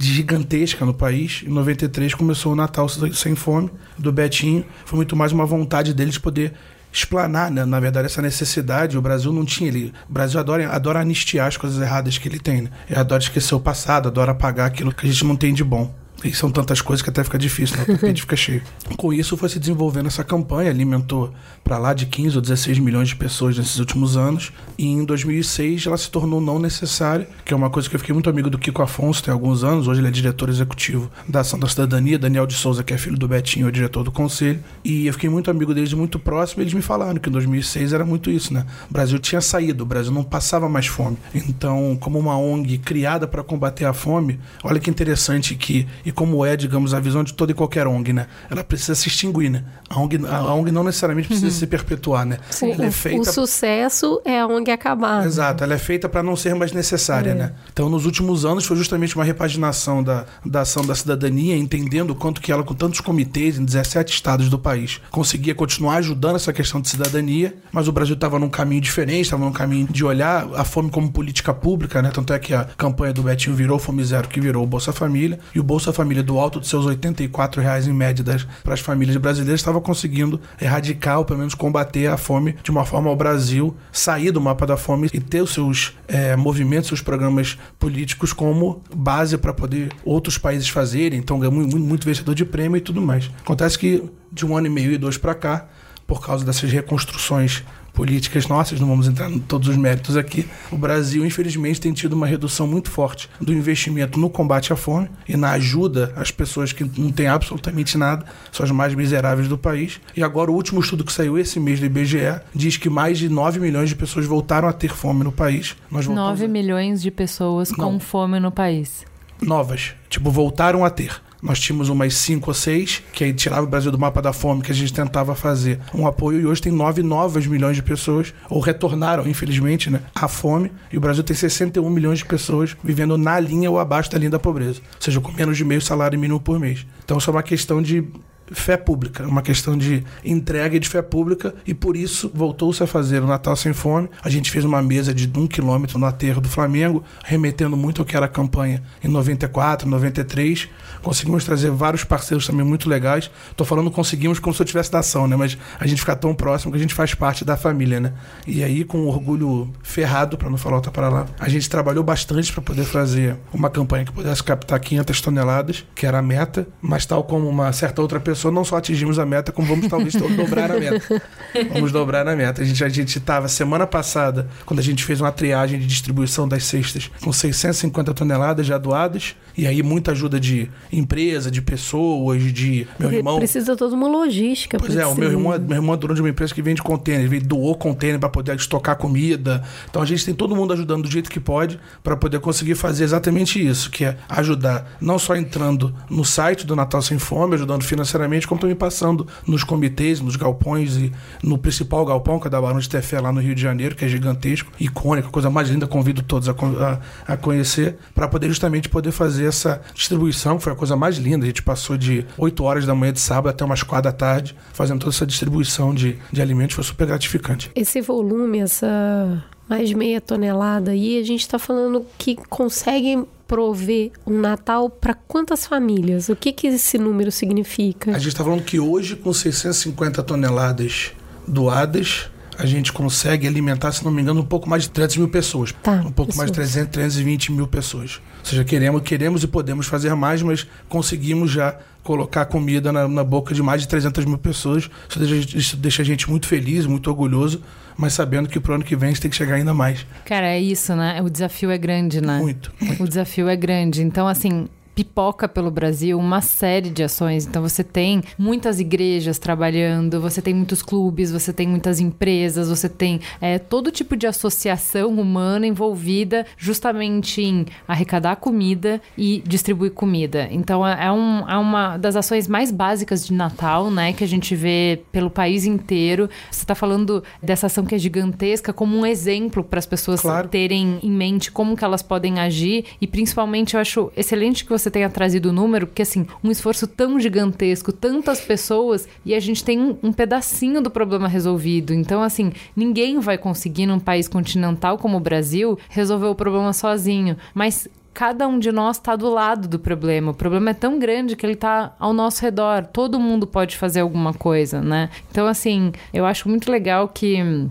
[0.00, 4.64] gigantesca no país em 93 começou o Natal sem fome do Betinho.
[4.84, 6.54] Foi muito mais uma vontade deles de poder
[6.92, 8.96] explanar, né, na verdade, essa necessidade.
[8.96, 9.68] O Brasil não tinha.
[9.68, 12.62] Ele, o Brasil adora, adora anistiar as coisas erradas que ele tem.
[12.62, 12.70] Né?
[12.88, 15.94] Ele adora esquecer o passado, adora apagar aquilo que a gente não tem de bom.
[16.24, 17.84] E são tantas coisas que até fica difícil, né?
[17.84, 18.62] o tapete fica cheio.
[18.96, 23.08] Com isso foi se desenvolvendo essa campanha, alimentou para lá de 15 ou 16 milhões
[23.08, 24.52] de pessoas nesses últimos anos.
[24.76, 28.12] E em 2006 ela se tornou não necessária, que é uma coisa que eu fiquei
[28.12, 29.86] muito amigo do Kiko Afonso tem alguns anos.
[29.86, 32.18] Hoje ele é diretor executivo da Ação da Cidadania.
[32.18, 34.58] Daniel de Souza, que é filho do Betinho, é diretor do conselho.
[34.82, 36.62] E eu fiquei muito amigo deles, muito próximo.
[36.62, 38.66] E eles me falaram que em 2006 era muito isso, né?
[38.90, 41.16] O Brasil tinha saído, o Brasil não passava mais fome.
[41.34, 46.42] Então, como uma ONG criada para combater a fome, olha que interessante que, e como
[46.42, 48.28] é, digamos, a visão de toda e qualquer ONG, né?
[48.48, 49.62] Ela precisa se extinguir, né?
[49.90, 51.52] A ONG, a ONG não necessariamente precisa uhum.
[51.52, 52.38] se perpetuar, né?
[52.48, 53.28] Sim, ela é feita...
[53.28, 55.20] O sucesso é a ONG acabar.
[55.20, 55.26] Né?
[55.26, 57.34] Exato, ela é feita para não ser mais necessária, é.
[57.34, 57.52] né?
[57.70, 62.14] Então, nos últimos anos, foi justamente uma repaginação da, da ação da cidadania, entendendo o
[62.14, 66.54] quanto que ela, com tantos comitês em 17 estados do país, conseguia continuar ajudando essa
[66.54, 70.48] questão de cidadania, mas o Brasil estava num caminho diferente, estava num caminho de olhar
[70.54, 72.10] a fome como política pública, né?
[72.10, 75.38] Tanto é que a campanha do Betinho virou Fome Zero, que virou o Bolsa Família,
[75.54, 78.24] e o Bolsa Família do alto dos seus 84 reais em média
[78.62, 82.84] para as famílias brasileiras estava conseguindo erradicar ou pelo menos combater a fome de uma
[82.84, 87.02] forma ao Brasil sair do mapa da fome e ter os seus é, movimentos, seus
[87.02, 91.18] programas políticos como base para poder outros países fazerem.
[91.18, 93.28] Então ganhou muito, muito vencedor de prêmio e tudo mais.
[93.40, 95.66] Acontece que de um ano e meio e dois para cá,
[96.06, 97.64] por causa dessas reconstruções
[97.98, 102.12] políticas nossas, não vamos entrar em todos os méritos aqui, o Brasil, infelizmente, tem tido
[102.12, 106.72] uma redução muito forte do investimento no combate à fome e na ajuda às pessoas
[106.72, 110.00] que não têm absolutamente nada, são as mais miseráveis do país.
[110.16, 113.28] E agora, o último estudo que saiu esse mês do IBGE diz que mais de
[113.28, 115.74] 9 milhões de pessoas voltaram a ter fome no país.
[115.90, 117.94] Nós 9 milhões de pessoas não.
[117.94, 119.04] com fome no país.
[119.42, 119.94] Novas.
[120.08, 123.90] Tipo, voltaram a ter nós tínhamos umas 5 ou 6, que aí tirava o Brasil
[123.90, 127.02] do mapa da fome, que a gente tentava fazer um apoio, e hoje tem 9
[127.02, 131.88] novas milhões de pessoas, ou retornaram, infelizmente, né, à fome, e o Brasil tem 61
[131.90, 135.32] milhões de pessoas vivendo na linha ou abaixo da linha da pobreza, ou seja, com
[135.32, 136.86] menos de meio salário mínimo por mês.
[137.04, 138.04] Então, isso é uma questão de
[138.52, 142.86] fé pública, uma questão de entrega e de fé pública, e por isso voltou-se a
[142.86, 144.08] fazer o Natal Sem Fome.
[144.22, 148.06] A gente fez uma mesa de um quilômetro no aterro do Flamengo, remetendo muito ao
[148.06, 150.68] que era a campanha em 94, 93.
[151.02, 153.30] Conseguimos trazer vários parceiros também muito legais.
[153.50, 155.36] Estou falando conseguimos como se eu tivesse da ação, né?
[155.36, 158.12] Mas a gente fica tão próximo que a gente faz parte da família, né?
[158.46, 162.52] E aí, com orgulho ferrado, para não falar outra para lá, a gente trabalhou bastante
[162.52, 167.06] para poder fazer uma campanha que pudesse captar 500 toneladas, que era a meta, mas
[167.06, 170.14] tal como uma certa outra pessoa pessoa, não só atingimos a meta, como vamos talvez
[170.14, 171.22] dobrar a meta.
[171.72, 172.62] Vamos dobrar a meta.
[172.62, 176.46] A gente a gente estava semana passada, quando a gente fez uma triagem de distribuição
[176.46, 182.42] das cestas, com 650 toneladas já doadas, e aí muita ajuda de empresa, de pessoas,
[182.52, 183.38] de meu irmão.
[183.38, 184.78] Precisa toda uma logística.
[184.78, 187.24] Pois é, o meu irmão, meu irmão é dono de uma empresa que vende container,
[187.24, 189.62] ele doou container para poder estocar comida.
[189.90, 193.04] Então a gente tem todo mundo ajudando do jeito que pode para poder conseguir fazer
[193.04, 197.82] exatamente isso, que é ajudar não só entrando no site do Natal Sem Fome, ajudando
[197.82, 201.12] financeiramente como também passando nos comitês, nos galpões e
[201.42, 204.04] no principal galpão, que é da Barão de Tefé, lá no Rio de Janeiro, que
[204.04, 208.88] é gigantesco, icônico, coisa mais linda, convido todos a, a, a conhecer, para poder justamente
[208.88, 211.44] poder fazer essa distribuição, que foi a coisa mais linda.
[211.44, 214.56] A gente passou de 8 horas da manhã de sábado até umas 4 da tarde,
[214.72, 217.70] fazendo toda essa distribuição de, de alimentos, foi super gratificante.
[217.74, 224.38] Esse volume, essa mais meia tonelada aí, a gente está falando que consegue prover um
[224.38, 226.28] Natal para quantas famílias?
[226.28, 228.10] O que, que esse número significa?
[228.12, 231.12] A gente está falando que hoje, com 650 toneladas
[231.46, 235.28] doadas, a gente consegue alimentar, se não me engano, um pouco mais de 300 mil
[235.28, 235.72] pessoas.
[235.80, 236.88] Tá, um pouco mais de pessoas.
[236.88, 238.20] 300, 320 mil pessoas.
[238.40, 243.22] Ou seja, queremos, queremos e podemos fazer mais, mas conseguimos já colocar comida na, na
[243.22, 244.90] boca de mais de 300 mil pessoas.
[245.08, 247.62] Isso deixa, isso deixa a gente muito feliz, muito orgulhoso,
[247.96, 250.04] mas sabendo que pro ano que vem a gente tem que chegar ainda mais.
[250.24, 251.22] Cara, é isso, né?
[251.22, 252.38] O desafio é grande, né?
[252.38, 252.72] Muito.
[252.98, 254.02] O desafio é grande.
[254.02, 254.66] Então, assim,
[254.98, 257.46] pipoca pelo Brasil uma série de ações.
[257.46, 262.88] Então você tem muitas igrejas trabalhando, você tem muitos clubes, você tem muitas empresas, você
[262.88, 270.48] tem é, todo tipo de associação humana envolvida justamente em arrecadar comida e distribuir comida.
[270.50, 274.12] Então é, é um, é uma das ações mais básicas de Natal, né?
[274.12, 276.28] Que a gente vê pelo país inteiro.
[276.50, 280.48] Você está falando dessa ação que é gigantesca como um exemplo para as pessoas Claro.
[280.48, 284.87] terem em mente como que elas podem agir e principalmente eu acho excelente que você
[284.90, 289.64] tenha trazido o número, porque assim, um esforço tão gigantesco, tantas pessoas e a gente
[289.64, 291.92] tem um, um pedacinho do problema resolvido.
[291.92, 297.36] Então assim, ninguém vai conseguir num país continental como o Brasil resolver o problema sozinho,
[297.54, 300.32] mas cada um de nós está do lado do problema.
[300.32, 302.84] O problema é tão grande que ele está ao nosso redor.
[302.84, 305.08] Todo mundo pode fazer alguma coisa, né?
[305.30, 307.68] Então, assim, eu acho muito legal que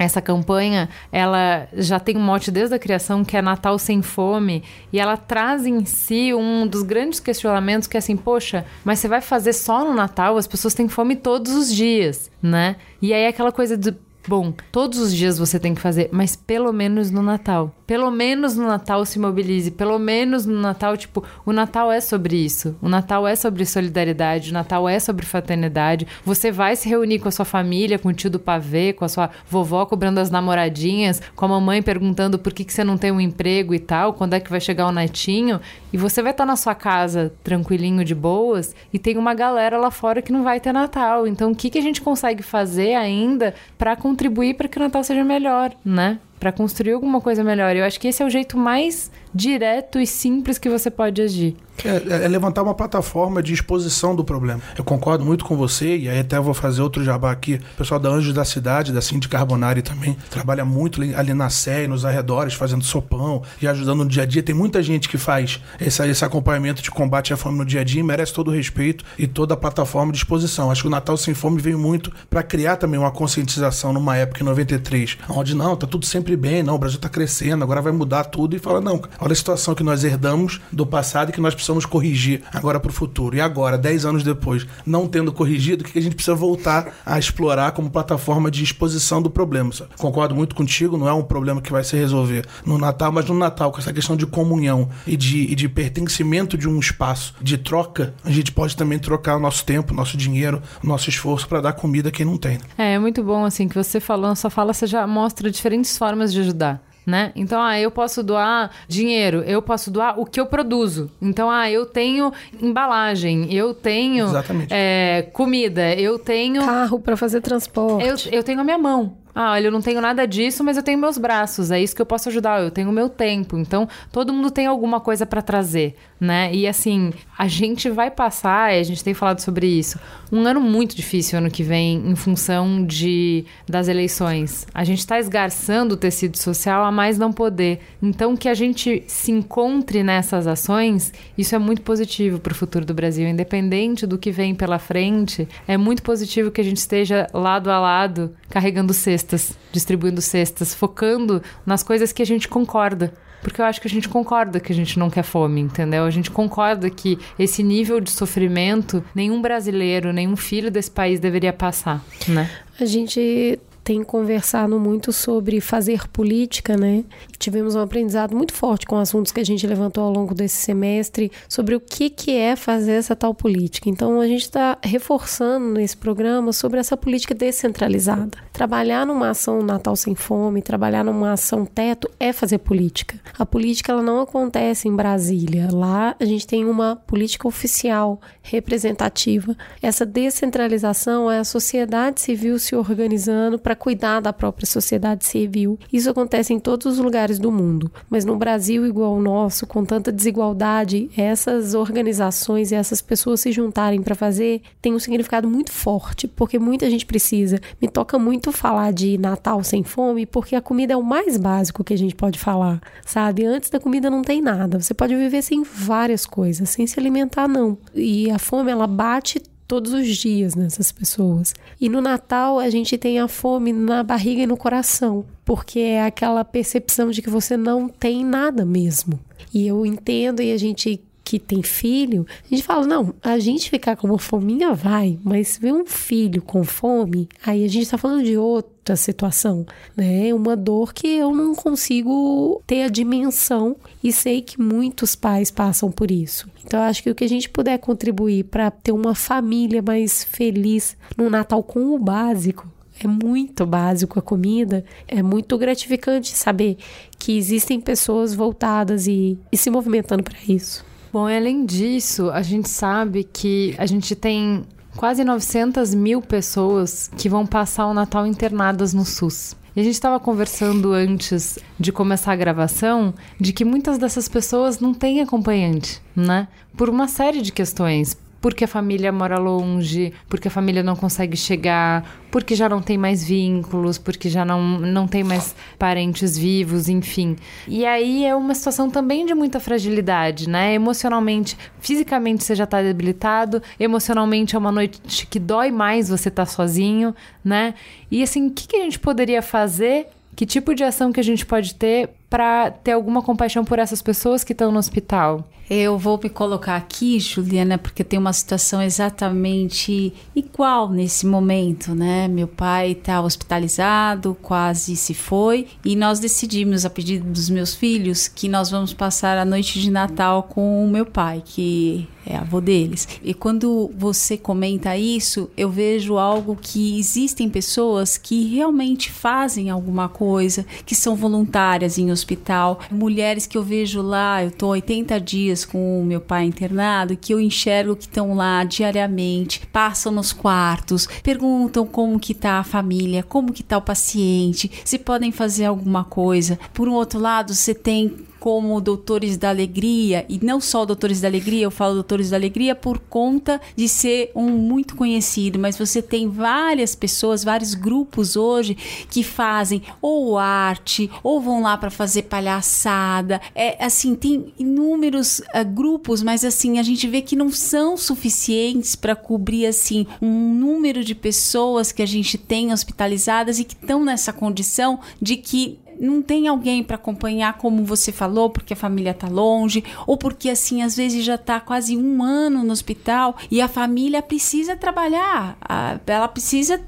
[0.00, 4.64] essa campanha, ela já tem um mote desde a criação que é Natal sem fome
[4.90, 9.08] e ela traz em si um dos grandes questionamentos que é assim, poxa, mas você
[9.08, 10.38] vai fazer só no Natal?
[10.38, 12.76] As pessoas têm fome todos os dias, né?
[13.02, 13.94] E aí aquela coisa de
[14.28, 17.74] Bom, todos os dias você tem que fazer, mas pelo menos no Natal.
[17.86, 19.70] Pelo menos no Natal se mobilize.
[19.70, 22.76] Pelo menos no Natal, tipo, o Natal é sobre isso.
[22.80, 24.50] O Natal é sobre solidariedade.
[24.50, 26.06] O Natal é sobre fraternidade.
[26.24, 29.08] Você vai se reunir com a sua família, com o tio do pavê, com a
[29.08, 33.10] sua vovó cobrando as namoradinhas, com a mamãe perguntando por que, que você não tem
[33.10, 35.60] um emprego e tal, quando é que vai chegar o netinho.
[35.92, 39.90] E você vai estar na sua casa, tranquilinho, de boas, e tem uma galera lá
[39.90, 41.26] fora que não vai ter Natal.
[41.26, 45.04] Então, o que, que a gente consegue fazer ainda para contribuir para que o Natal
[45.04, 46.18] seja melhor, né?
[46.38, 47.76] Para construir alguma coisa melhor.
[47.76, 51.56] Eu acho que esse é o jeito mais direto e simples que você pode agir.
[51.84, 54.60] É, é levantar uma plataforma de exposição do problema.
[54.76, 57.60] Eu concordo muito com você, e aí até vou fazer outro jabá aqui.
[57.74, 61.86] O pessoal da Anjos da Cidade, da Cindy Carbonari também, trabalha muito ali- na Sé,
[61.86, 64.42] nos arredores, fazendo sopão e ajudando no dia a dia.
[64.42, 67.84] Tem muita gente que faz esse, esse acompanhamento de combate à fome no dia a
[67.84, 70.70] dia e merece todo o respeito e toda a plataforma de exposição.
[70.70, 74.42] Acho que o Natal Sem Fome veio muito para criar também uma conscientização numa época,
[74.42, 77.92] em 93, onde não, tá tudo sempre bem, não, o Brasil tá crescendo, agora vai
[77.92, 81.40] mudar tudo e fala, não, olha a situação que nós herdamos do passado e que
[81.40, 83.36] nós precisamos corrigir agora para o futuro.
[83.36, 87.18] E agora, 10 anos depois, não tendo corrigido, o que a gente precisa voltar a
[87.18, 89.60] explorar como plataforma de exposição do problema?
[89.98, 93.34] Concordo muito contigo, não é um problema que vai se resolver no Natal, mas no
[93.34, 97.58] Natal, com essa questão de comunhão e de, e de pertencimento de um espaço de
[97.58, 101.72] troca, a gente pode também trocar o nosso tempo, nosso dinheiro, nosso esforço para dar
[101.74, 102.58] comida a quem não tem.
[102.78, 106.32] É, é muito bom, assim, que você falando, sua fala, você já mostra diferentes formas
[106.32, 106.82] de ajudar.
[107.10, 107.32] Né?
[107.34, 111.10] Então, ah, eu posso doar dinheiro, eu posso doar o que eu produzo.
[111.20, 114.72] Então, ah, eu tenho embalagem, eu tenho Exatamente.
[114.72, 116.64] é, comida, eu tenho.
[116.64, 118.28] Carro para fazer transporte.
[118.30, 119.16] Eu, eu tenho a minha mão.
[119.34, 121.70] Ah, olha, eu não tenho nada disso, mas eu tenho meus braços.
[121.70, 122.62] É isso que eu posso ajudar.
[122.62, 123.56] Eu tenho o meu tempo.
[123.56, 126.54] Então, todo mundo tem alguma coisa para trazer, né?
[126.54, 129.98] E assim, a gente vai passar, a gente tem falado sobre isso,
[130.30, 134.66] um ano muito difícil ano que vem em função de das eleições.
[134.74, 137.80] A gente está esgarçando o tecido social a mais não poder.
[138.02, 142.84] Então, que a gente se encontre nessas ações, isso é muito positivo para o futuro
[142.84, 145.48] do Brasil, independente do que vem pela frente.
[145.66, 151.42] É muito positivo que a gente esteja lado a lado carregando cestas, distribuindo cestas, focando
[151.64, 153.12] nas coisas que a gente concorda.
[153.42, 156.04] Porque eu acho que a gente concorda que a gente não quer fome, entendeu?
[156.04, 161.52] A gente concorda que esse nível de sofrimento nenhum brasileiro, nenhum filho desse país deveria
[161.52, 162.50] passar, né?
[162.78, 163.58] A gente
[163.90, 167.02] tem conversado muito sobre fazer política, né?
[167.40, 171.32] Tivemos um aprendizado muito forte com assuntos que a gente levantou ao longo desse semestre
[171.48, 173.88] sobre o que, que é fazer essa tal política.
[173.88, 178.38] Então, a gente está reforçando nesse programa sobre essa política descentralizada.
[178.52, 183.18] Trabalhar numa ação Natal Sem Fome, trabalhar numa ação teto é fazer política.
[183.36, 185.68] A política ela não acontece em Brasília.
[185.72, 189.56] Lá a gente tem uma política oficial, representativa.
[189.82, 195.78] Essa descentralização é a sociedade civil se organizando para cuidar da própria sociedade civil.
[195.90, 199.84] Isso acontece em todos os lugares do mundo, mas no Brasil igual ao nosso, com
[199.84, 205.72] tanta desigualdade, essas organizações e essas pessoas se juntarem para fazer tem um significado muito
[205.72, 207.58] forte, porque muita gente precisa.
[207.80, 211.82] Me toca muito falar de Natal sem fome porque a comida é o mais básico
[211.82, 213.46] que a gente pode falar, sabe?
[213.46, 214.78] Antes da comida não tem nada.
[214.78, 217.78] Você pode viver sem várias coisas, sem se alimentar, não.
[217.94, 221.54] E a fome, ela bate todos os dias nessas pessoas.
[221.80, 226.04] E no Natal a gente tem a fome na barriga e no coração, porque é
[226.04, 229.20] aquela percepção de que você não tem nada mesmo.
[229.54, 233.70] E eu entendo e a gente que tem filho, a gente fala, não, a gente
[233.70, 237.96] ficar com uma fominha vai, mas ver um filho com fome, aí a gente tá
[237.96, 239.64] falando de outra situação,
[239.96, 240.34] né?
[240.34, 245.90] Uma dor que eu não consigo ter a dimensão e sei que muitos pais passam
[245.92, 246.48] por isso.
[246.64, 250.24] Então, eu acho que o que a gente puder contribuir para ter uma família mais
[250.24, 252.66] feliz no Natal com o básico,
[253.02, 256.76] é muito básico a comida, é muito gratificante saber
[257.18, 260.84] que existem pessoas voltadas e, e se movimentando para isso.
[261.12, 264.64] Bom, e além disso, a gente sabe que a gente tem
[264.96, 269.56] quase 900 mil pessoas que vão passar o Natal internadas no SUS.
[269.74, 274.78] E a gente estava conversando antes de começar a gravação de que muitas dessas pessoas
[274.78, 276.46] não têm acompanhante, né?
[276.76, 281.36] Por uma série de questões porque a família mora longe, porque a família não consegue
[281.36, 286.88] chegar, porque já não tem mais vínculos, porque já não, não tem mais parentes vivos,
[286.88, 287.36] enfim.
[287.68, 290.74] E aí é uma situação também de muita fragilidade, né?
[290.74, 296.46] Emocionalmente, fisicamente você já tá debilitado, emocionalmente é uma noite que dói mais você tá
[296.46, 297.74] sozinho, né?
[298.10, 300.06] E assim, o que, que a gente poderia fazer?
[300.34, 304.00] Que tipo de ação que a gente pode ter para ter alguma compaixão por essas
[304.00, 305.44] pessoas que estão no hospital?
[305.68, 312.26] Eu vou me colocar aqui, Juliana, porque tem uma situação exatamente igual nesse momento, né?
[312.26, 318.26] Meu pai está hospitalizado, quase se foi, e nós decidimos, a pedido dos meus filhos,
[318.26, 322.60] que nós vamos passar a noite de Natal com o meu pai, que é avô
[322.60, 323.08] deles.
[323.22, 330.08] E quando você comenta isso, eu vejo algo que existem pessoas que realmente fazem alguma
[330.08, 335.64] coisa, que são voluntárias em hospital, mulheres que eu vejo lá, eu tô 80 dias
[335.64, 341.08] com o meu pai internado, que eu enxergo que estão lá diariamente, passam nos quartos,
[341.22, 346.04] perguntam como que tá a família, como que tá o paciente, se podem fazer alguma
[346.04, 346.58] coisa.
[346.72, 351.28] Por um outro lado, você tem como Doutores da Alegria, e não só Doutores da
[351.28, 356.00] Alegria, eu falo Doutores da Alegria por conta de ser um muito conhecido, mas você
[356.00, 358.76] tem várias pessoas, vários grupos hoje
[359.10, 363.40] que fazem ou arte, ou vão lá para fazer palhaçada.
[363.54, 368.96] É assim, tem inúmeros uh, grupos, mas assim, a gente vê que não são suficientes
[368.96, 374.02] para cobrir assim um número de pessoas que a gente tem hospitalizadas e que estão
[374.02, 379.12] nessa condição de que não tem alguém para acompanhar, como você falou, porque a família
[379.12, 383.60] tá longe, ou porque assim, às vezes já tá quase um ano no hospital e
[383.60, 385.58] a família precisa trabalhar,
[386.06, 386.80] ela precisa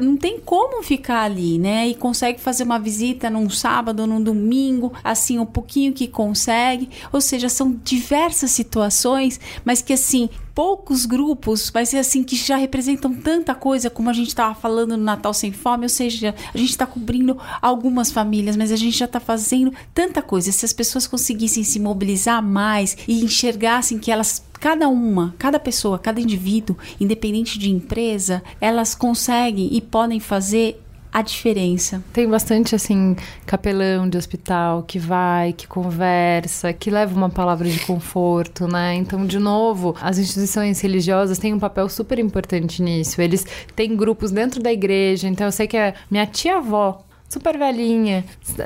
[0.00, 1.88] não tem como ficar ali, né?
[1.88, 6.88] E consegue fazer uma visita num sábado, num domingo, assim, um pouquinho que consegue.
[7.12, 13.14] Ou seja, são diversas situações, mas que assim, poucos grupos, mas assim, que já representam
[13.14, 16.70] tanta coisa, como a gente estava falando no Natal Sem Fome, ou seja, a gente
[16.70, 20.50] está cobrindo algumas famílias, mas a gente já está fazendo tanta coisa.
[20.50, 25.98] Se as pessoas conseguissem se mobilizar mais e enxergassem que elas cada uma, cada pessoa,
[25.98, 30.80] cada indivíduo, independente de empresa, elas conseguem e podem fazer
[31.12, 32.02] a diferença.
[32.12, 33.16] Tem bastante, assim,
[33.46, 38.94] capelão de hospital que vai, que conversa, que leva uma palavra de conforto, né?
[38.94, 43.20] Então, de novo, as instituições religiosas têm um papel super importante nisso.
[43.20, 45.28] Eles têm grupos dentro da igreja.
[45.28, 48.24] Então, eu sei que a minha tia-avó super velhinha,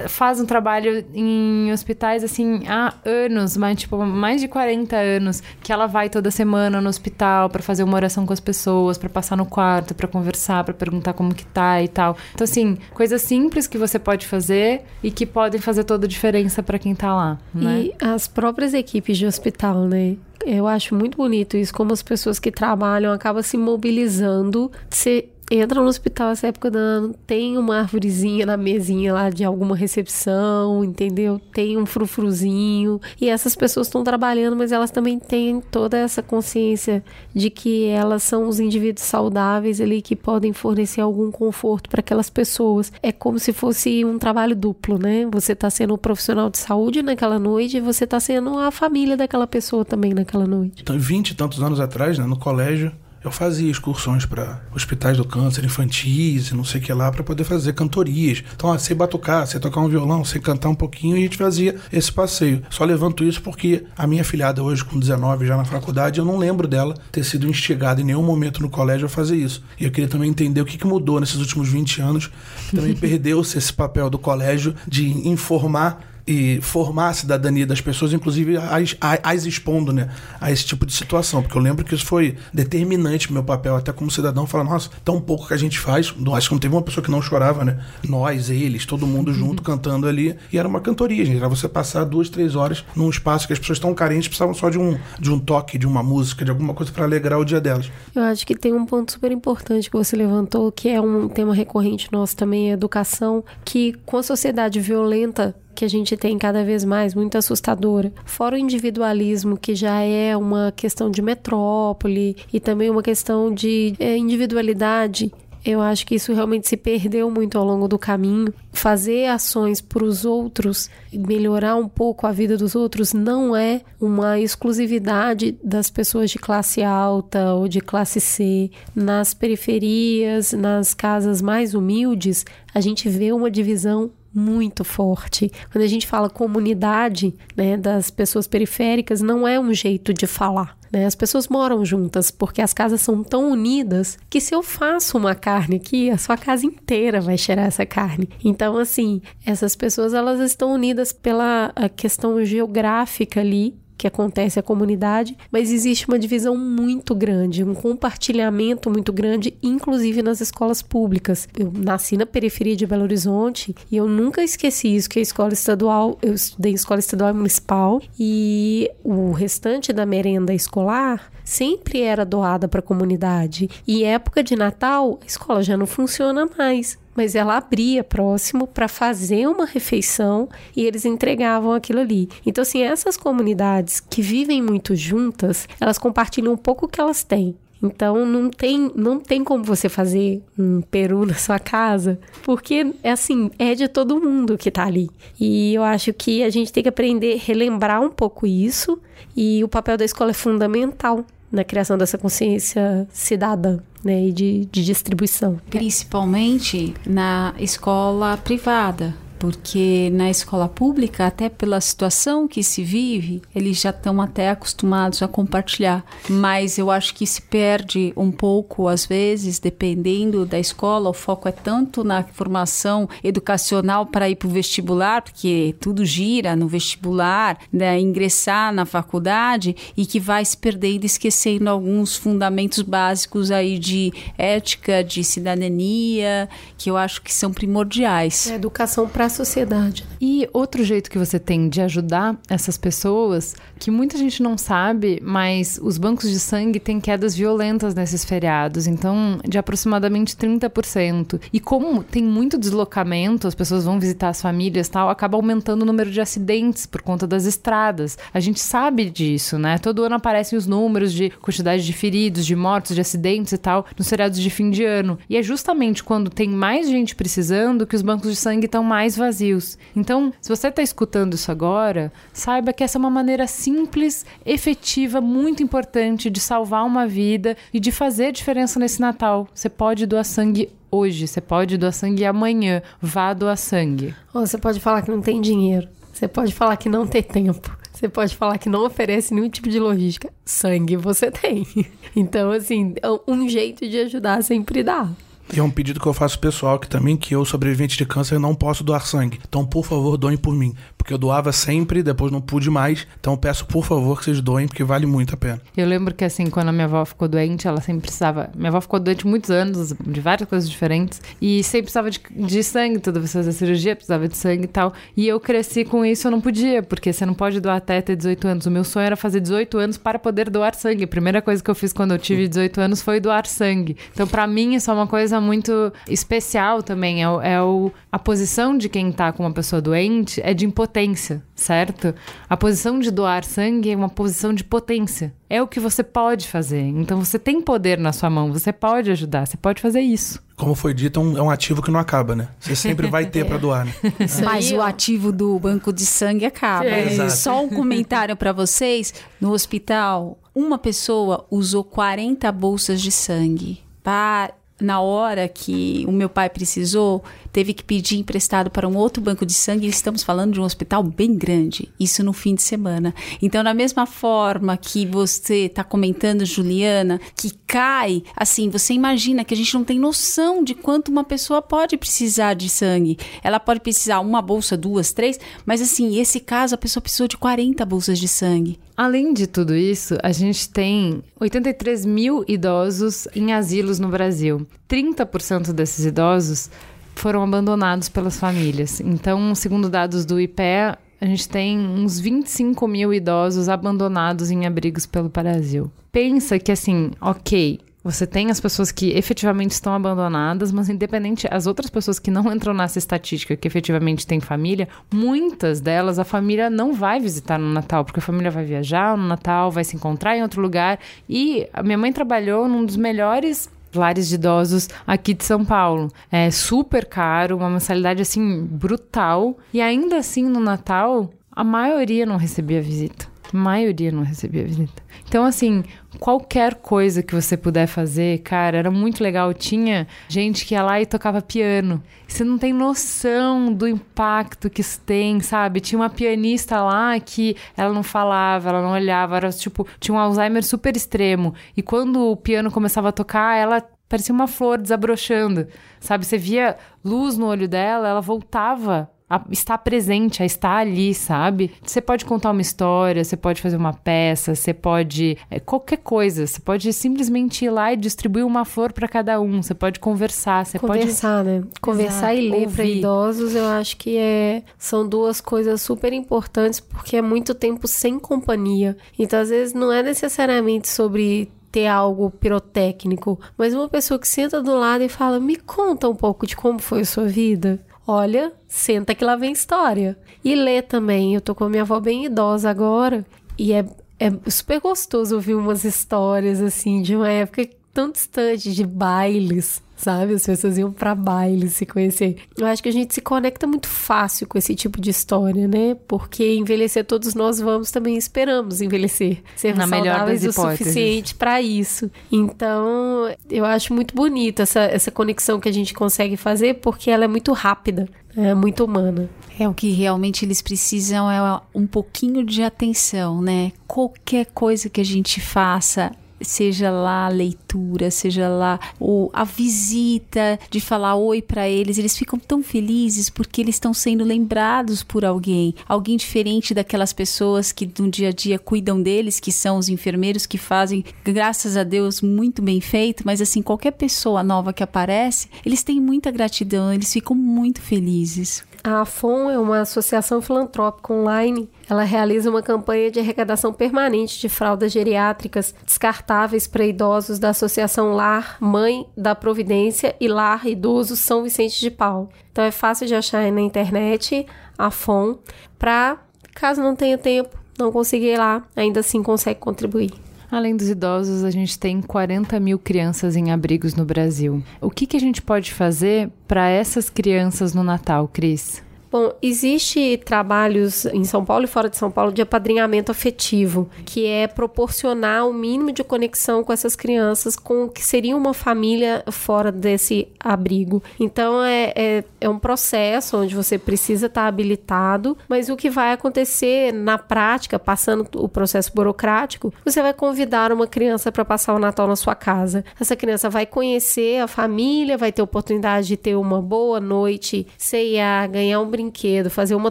[0.08, 5.72] faz um trabalho em hospitais assim há anos, mas tipo mais de 40 anos, que
[5.72, 9.36] ela vai toda semana no hospital para fazer uma oração com as pessoas, para passar
[9.36, 12.16] no quarto, para conversar, para perguntar como que tá e tal.
[12.34, 16.62] Então assim, coisas simples que você pode fazer e que podem fazer toda a diferença
[16.62, 17.82] para quem tá lá, né?
[17.82, 20.16] E as próprias equipes de hospital, né?
[20.44, 25.80] Eu acho muito bonito isso, como as pessoas que trabalham acabam se mobilizando, se entra
[25.80, 30.84] no hospital essa época do ano, tem uma árvorezinha na mesinha lá de alguma recepção,
[30.84, 31.40] entendeu?
[31.52, 33.00] Tem um frufruzinho.
[33.20, 38.22] E essas pessoas estão trabalhando, mas elas também têm toda essa consciência de que elas
[38.22, 42.92] são os indivíduos saudáveis ali que podem fornecer algum conforto para aquelas pessoas.
[43.02, 45.26] É como se fosse um trabalho duplo, né?
[45.32, 49.16] Você está sendo um profissional de saúde naquela noite e você está sendo a família
[49.16, 50.82] daquela pessoa também naquela noite.
[50.82, 52.92] Então, 20 e tantos anos atrás, né, no colégio,
[53.24, 57.22] eu fazia excursões para hospitais do câncer infantis e não sei o que lá para
[57.22, 58.42] poder fazer cantorias.
[58.54, 61.36] Então, ah, sei batucar, sei tocar um violão, sei cantar um pouquinho e a gente
[61.36, 62.62] fazia esse passeio.
[62.70, 66.36] Só levanto isso porque a minha filhada hoje com 19 já na faculdade, eu não
[66.36, 69.62] lembro dela ter sido instigada em nenhum momento no colégio a fazer isso.
[69.78, 72.30] E eu queria também entender o que, que mudou nesses últimos 20 anos.
[72.74, 78.56] Também perdeu-se esse papel do colégio de informar e formar a cidadania das pessoas, inclusive
[78.56, 80.08] as, as expondo né,
[80.40, 81.42] a esse tipo de situação.
[81.42, 85.20] Porque eu lembro que isso foi determinante meu papel, até como cidadão, falar, nossa, tão
[85.20, 86.14] pouco que a gente faz.
[86.34, 87.78] Acho que não teve uma pessoa que não chorava, né?
[88.08, 89.34] Nós, eles, todo mundo uhum.
[89.34, 90.36] junto cantando ali.
[90.52, 91.38] E era uma cantoria, gente.
[91.38, 94.70] Era você passar duas, três horas num espaço que as pessoas tão carentes precisavam só
[94.70, 97.60] de um, de um toque, de uma música, de alguma coisa para alegrar o dia
[97.60, 97.90] delas.
[98.14, 101.54] Eu acho que tem um ponto super importante que você levantou, que é um tema
[101.54, 106.64] recorrente nosso também, a educação, que com a sociedade violenta que a gente tem cada
[106.64, 108.12] vez mais, muito assustadora.
[108.24, 113.94] Fora o individualismo, que já é uma questão de metrópole e também uma questão de
[113.98, 115.32] é, individualidade.
[115.64, 118.52] Eu acho que isso realmente se perdeu muito ao longo do caminho.
[118.72, 124.40] Fazer ações para os outros, melhorar um pouco a vida dos outros, não é uma
[124.40, 128.72] exclusividade das pessoas de classe alta ou de classe C.
[128.94, 132.44] Nas periferias, nas casas mais humildes,
[132.74, 135.50] a gente vê uma divisão muito forte.
[135.70, 140.76] Quando a gente fala comunidade, né, das pessoas periféricas, não é um jeito de falar.
[140.92, 141.06] Né?
[141.06, 145.34] As pessoas moram juntas porque as casas são tão unidas que se eu faço uma
[145.34, 148.28] carne aqui, a sua casa inteira vai cheirar essa carne.
[148.44, 155.38] Então, assim, essas pessoas elas estão unidas pela questão geográfica ali que acontece a comunidade,
[155.48, 161.48] mas existe uma divisão muito grande, um compartilhamento muito grande, inclusive nas escolas públicas.
[161.56, 165.52] Eu nasci na periferia de Belo Horizonte e eu nunca esqueci isso, que a escola
[165.52, 172.00] estadual, eu estudei em escola estadual e municipal e o restante da merenda escolar sempre
[172.00, 173.70] era doada para a comunidade.
[173.86, 178.88] E época de Natal, a escola já não funciona mais mas ela abria próximo para
[178.88, 182.28] fazer uma refeição e eles entregavam aquilo ali.
[182.44, 187.22] Então, assim, essas comunidades que vivem muito juntas, elas compartilham um pouco o que elas
[187.22, 187.56] têm.
[187.82, 193.10] Então não tem, não tem como você fazer um peru na sua casa, porque é
[193.10, 195.10] assim, é de todo mundo que tá ali.
[195.38, 199.00] E eu acho que a gente tem que aprender a relembrar um pouco isso,
[199.36, 204.68] e o papel da escola é fundamental na criação dessa consciência cidadã né, e de,
[204.72, 205.60] de distribuição.
[205.68, 213.80] Principalmente na escola privada, porque na escola pública, até pela situação que se vive, eles
[213.80, 216.04] já estão até acostumados a compartilhar.
[216.30, 221.10] Mas eu acho que se perde um pouco, às vezes, dependendo da escola.
[221.10, 226.54] O foco é tanto na formação educacional para ir para o vestibular, porque tudo gira
[226.54, 233.50] no vestibular, né, ingressar na faculdade, e que vai se perdendo, esquecendo alguns fundamentos básicos
[233.50, 238.48] aí de ética, de cidadania, que eu acho que são primordiais.
[238.48, 240.04] A educação para sociedade.
[240.20, 245.20] E outro jeito que você tem de ajudar essas pessoas, que muita gente não sabe,
[245.22, 251.40] mas os bancos de sangue têm quedas violentas nesses feriados, então de aproximadamente 30%.
[251.52, 255.86] E como tem muito deslocamento, as pessoas vão visitar as famílias tal, acaba aumentando o
[255.86, 258.18] número de acidentes por conta das estradas.
[258.32, 259.78] A gente sabe disso, né?
[259.78, 263.86] Todo ano aparecem os números de quantidade de feridos, de mortos, de acidentes e tal,
[263.98, 265.18] nos feriados de fim de ano.
[265.28, 269.16] E é justamente quando tem mais gente precisando que os bancos de sangue estão mais
[269.22, 269.78] vazios.
[269.94, 275.20] Então, se você está escutando isso agora, saiba que essa é uma maneira simples, efetiva,
[275.20, 279.46] muito importante de salvar uma vida e de fazer diferença nesse Natal.
[279.54, 282.82] Você pode doar sangue hoje, você pode doar sangue amanhã.
[283.00, 284.14] Vá doar sangue.
[284.34, 285.88] Ou você pode falar que não tem dinheiro.
[286.12, 287.76] Você pode falar que não tem tempo.
[287.92, 290.32] Você pode falar que não oferece nenhum tipo de logística.
[290.44, 291.66] Sangue você tem.
[292.14, 292.94] Então, assim,
[293.26, 295.08] um jeito de ajudar sempre dá.
[295.54, 298.38] E é um pedido que eu faço pessoal que também, que eu, sobrevivente de câncer,
[298.38, 299.40] não posso doar sangue.
[299.46, 303.06] Então, por favor, doem por mim porque eu doava sempre, depois não pude mais.
[303.18, 305.60] Então peço, por favor, que vocês doem, porque vale muito a pena.
[305.76, 308.50] Eu lembro que, assim, quando a minha avó ficou doente, ela sempre precisava.
[308.54, 312.62] Minha avó ficou doente muitos anos, de várias coisas diferentes, e sempre precisava de, de
[312.62, 314.92] sangue, toda vez que fazia cirurgia, precisava de sangue e tal.
[315.16, 318.14] E eu cresci com isso, eu não podia, porque você não pode doar até ter
[318.14, 318.66] 18 anos.
[318.66, 321.02] O meu sonho era fazer 18 anos para poder doar sangue.
[321.02, 323.96] A primeira coisa que eu fiz quando eu tive 18 anos foi doar sangue.
[324.12, 327.22] Então, para mim, isso é uma coisa coisa muito especial também.
[327.22, 330.66] É, o, é o, a posição de quem tá com uma pessoa doente é de
[330.66, 332.14] impotência, certo?
[332.48, 335.32] A posição de doar sangue é uma posição de potência.
[335.48, 336.82] É o que você pode fazer.
[336.82, 340.42] Então você tem poder na sua mão, você pode ajudar, você pode fazer isso.
[340.56, 342.48] Como foi dito, é um, é um ativo que não acaba, né?
[342.60, 343.92] Você sempre vai ter pra doar, né?
[344.44, 346.86] Mas o ativo do banco de sangue acaba.
[346.86, 347.28] É.
[347.30, 353.80] Só um comentário para vocês: no hospital, uma pessoa usou 40 bolsas de sangue.
[354.02, 354.52] Para
[354.82, 357.22] na hora que o meu pai precisou,
[357.52, 359.86] teve que pedir emprestado para um outro banco de sangue.
[359.86, 363.14] E estamos falando de um hospital bem grande, isso no fim de semana.
[363.40, 369.54] Então, da mesma forma que você está comentando, Juliana, que cai, assim, você imagina que
[369.54, 373.18] a gente não tem noção de quanto uma pessoa pode precisar de sangue.
[373.42, 377.36] Ela pode precisar uma bolsa, duas, três, mas assim, esse caso a pessoa precisou de
[377.36, 378.78] 40 bolsas de sangue.
[378.96, 384.66] Além de tudo isso, a gente tem 83 mil idosos em asilos no Brasil.
[384.88, 386.70] 30% desses idosos
[387.14, 389.00] foram abandonados pelas famílias.
[389.00, 395.06] Então, segundo dados do IPEA, a gente tem uns 25 mil idosos abandonados em abrigos
[395.06, 395.90] pelo Brasil.
[396.10, 401.68] Pensa que, assim, ok, você tem as pessoas que efetivamente estão abandonadas, mas independente, as
[401.68, 406.68] outras pessoas que não entram nessa estatística, que efetivamente têm família, muitas delas a família
[406.68, 410.36] não vai visitar no Natal, porque a família vai viajar no Natal, vai se encontrar
[410.36, 410.98] em outro lugar.
[411.28, 416.08] E a minha mãe trabalhou num dos melhores lares de idosos aqui de São Paulo.
[416.30, 419.56] É super caro, uma mensalidade assim brutal.
[419.72, 423.31] E ainda assim, no Natal, a maioria não recebia visita.
[423.52, 425.02] A maioria não recebia visita.
[425.28, 425.84] Então, assim,
[426.18, 429.52] qualquer coisa que você puder fazer, cara, era muito legal.
[429.52, 432.02] Tinha gente que ia lá e tocava piano.
[432.26, 435.80] Você não tem noção do impacto que isso tem, sabe?
[435.80, 440.18] Tinha uma pianista lá que ela não falava, ela não olhava, era tipo, tinha um
[440.18, 441.54] Alzheimer super extremo.
[441.76, 445.66] E quando o piano começava a tocar, ela parecia uma flor desabrochando,
[445.98, 446.26] sabe?
[446.26, 451.70] Você via luz no olho dela, ela voltava a estar presente, a estar ali, sabe?
[451.82, 456.46] Você pode contar uma história, você pode fazer uma peça, você pode é, qualquer coisa,
[456.46, 460.66] você pode simplesmente ir lá e distribuir uma flor para cada um, você pode conversar,
[460.66, 461.64] você pode Conversar, né?
[461.80, 466.78] Conversar Exato, e ler para idosos, eu acho que é, são duas coisas super importantes,
[466.78, 468.96] porque é muito tempo sem companhia.
[469.18, 474.62] Então, às vezes, não é necessariamente sobre ter algo pirotécnico, mas uma pessoa que senta
[474.62, 477.80] do lado e fala: Me conta um pouco de como foi a sua vida.
[478.06, 480.18] Olha, senta que lá vem história.
[480.44, 481.34] E lê também.
[481.34, 483.24] Eu tô com a minha avó bem idosa agora.
[483.58, 483.84] E é,
[484.18, 490.34] é super gostoso ouvir umas histórias assim de uma época tão distante de bailes, sabe?
[490.34, 492.36] As pessoas iam pra baile se conhecer.
[492.58, 495.96] Eu acho que a gente se conecta muito fácil com esse tipo de história, né?
[496.08, 499.42] Porque envelhecer todos nós vamos também esperamos envelhecer.
[499.54, 502.10] Ser Na melhor saudáveis o suficiente para isso.
[502.30, 507.24] Então, eu acho muito bonita essa, essa conexão que a gente consegue fazer porque ela
[507.24, 509.30] é muito rápida, é muito humana.
[509.58, 513.70] É o que realmente eles precisam é um pouquinho de atenção, né?
[513.86, 516.10] Qualquer coisa que a gente faça,
[516.42, 522.16] seja lá a leitura, seja lá o, a visita, de falar oi para eles, eles
[522.16, 527.90] ficam tão felizes porque eles estão sendo lembrados por alguém, alguém diferente daquelas pessoas que
[527.98, 532.20] no dia a dia cuidam deles, que são os enfermeiros que fazem, graças a Deus,
[532.20, 537.12] muito bem feito, mas assim, qualquer pessoa nova que aparece, eles têm muita gratidão, eles
[537.12, 538.64] ficam muito felizes.
[538.84, 541.70] A AFON é uma associação filantrópica online.
[541.88, 548.12] Ela realiza uma campanha de arrecadação permanente de fraldas geriátricas descartáveis para idosos da Associação
[548.12, 552.28] Lar Mãe da Providência e Lar Idoso São Vicente de Paulo.
[552.50, 554.44] Então é fácil de achar na internet
[554.76, 555.38] a FON
[555.78, 556.18] para
[556.52, 560.12] caso não tenha tempo, não consiga ir lá, ainda assim consegue contribuir.
[560.52, 564.62] Além dos idosos, a gente tem 40 mil crianças em abrigos no Brasil.
[564.82, 568.82] O que, que a gente pode fazer para essas crianças no Natal, Cris?
[569.12, 574.24] Bom, existe trabalhos em São Paulo e fora de São Paulo de apadrinhamento afetivo, que
[574.24, 579.22] é proporcionar o mínimo de conexão com essas crianças com o que seria uma família
[579.30, 581.02] fora desse abrigo.
[581.20, 586.12] Então é, é, é um processo onde você precisa estar habilitado, mas o que vai
[586.12, 591.78] acontecer na prática, passando o processo burocrático, você vai convidar uma criança para passar o
[591.78, 592.82] Natal na sua casa.
[592.98, 598.46] Essa criança vai conhecer a família, vai ter oportunidade de ter uma boa noite, ceia,
[598.46, 599.90] ganhar um brinquedo brinquedo, fazer uma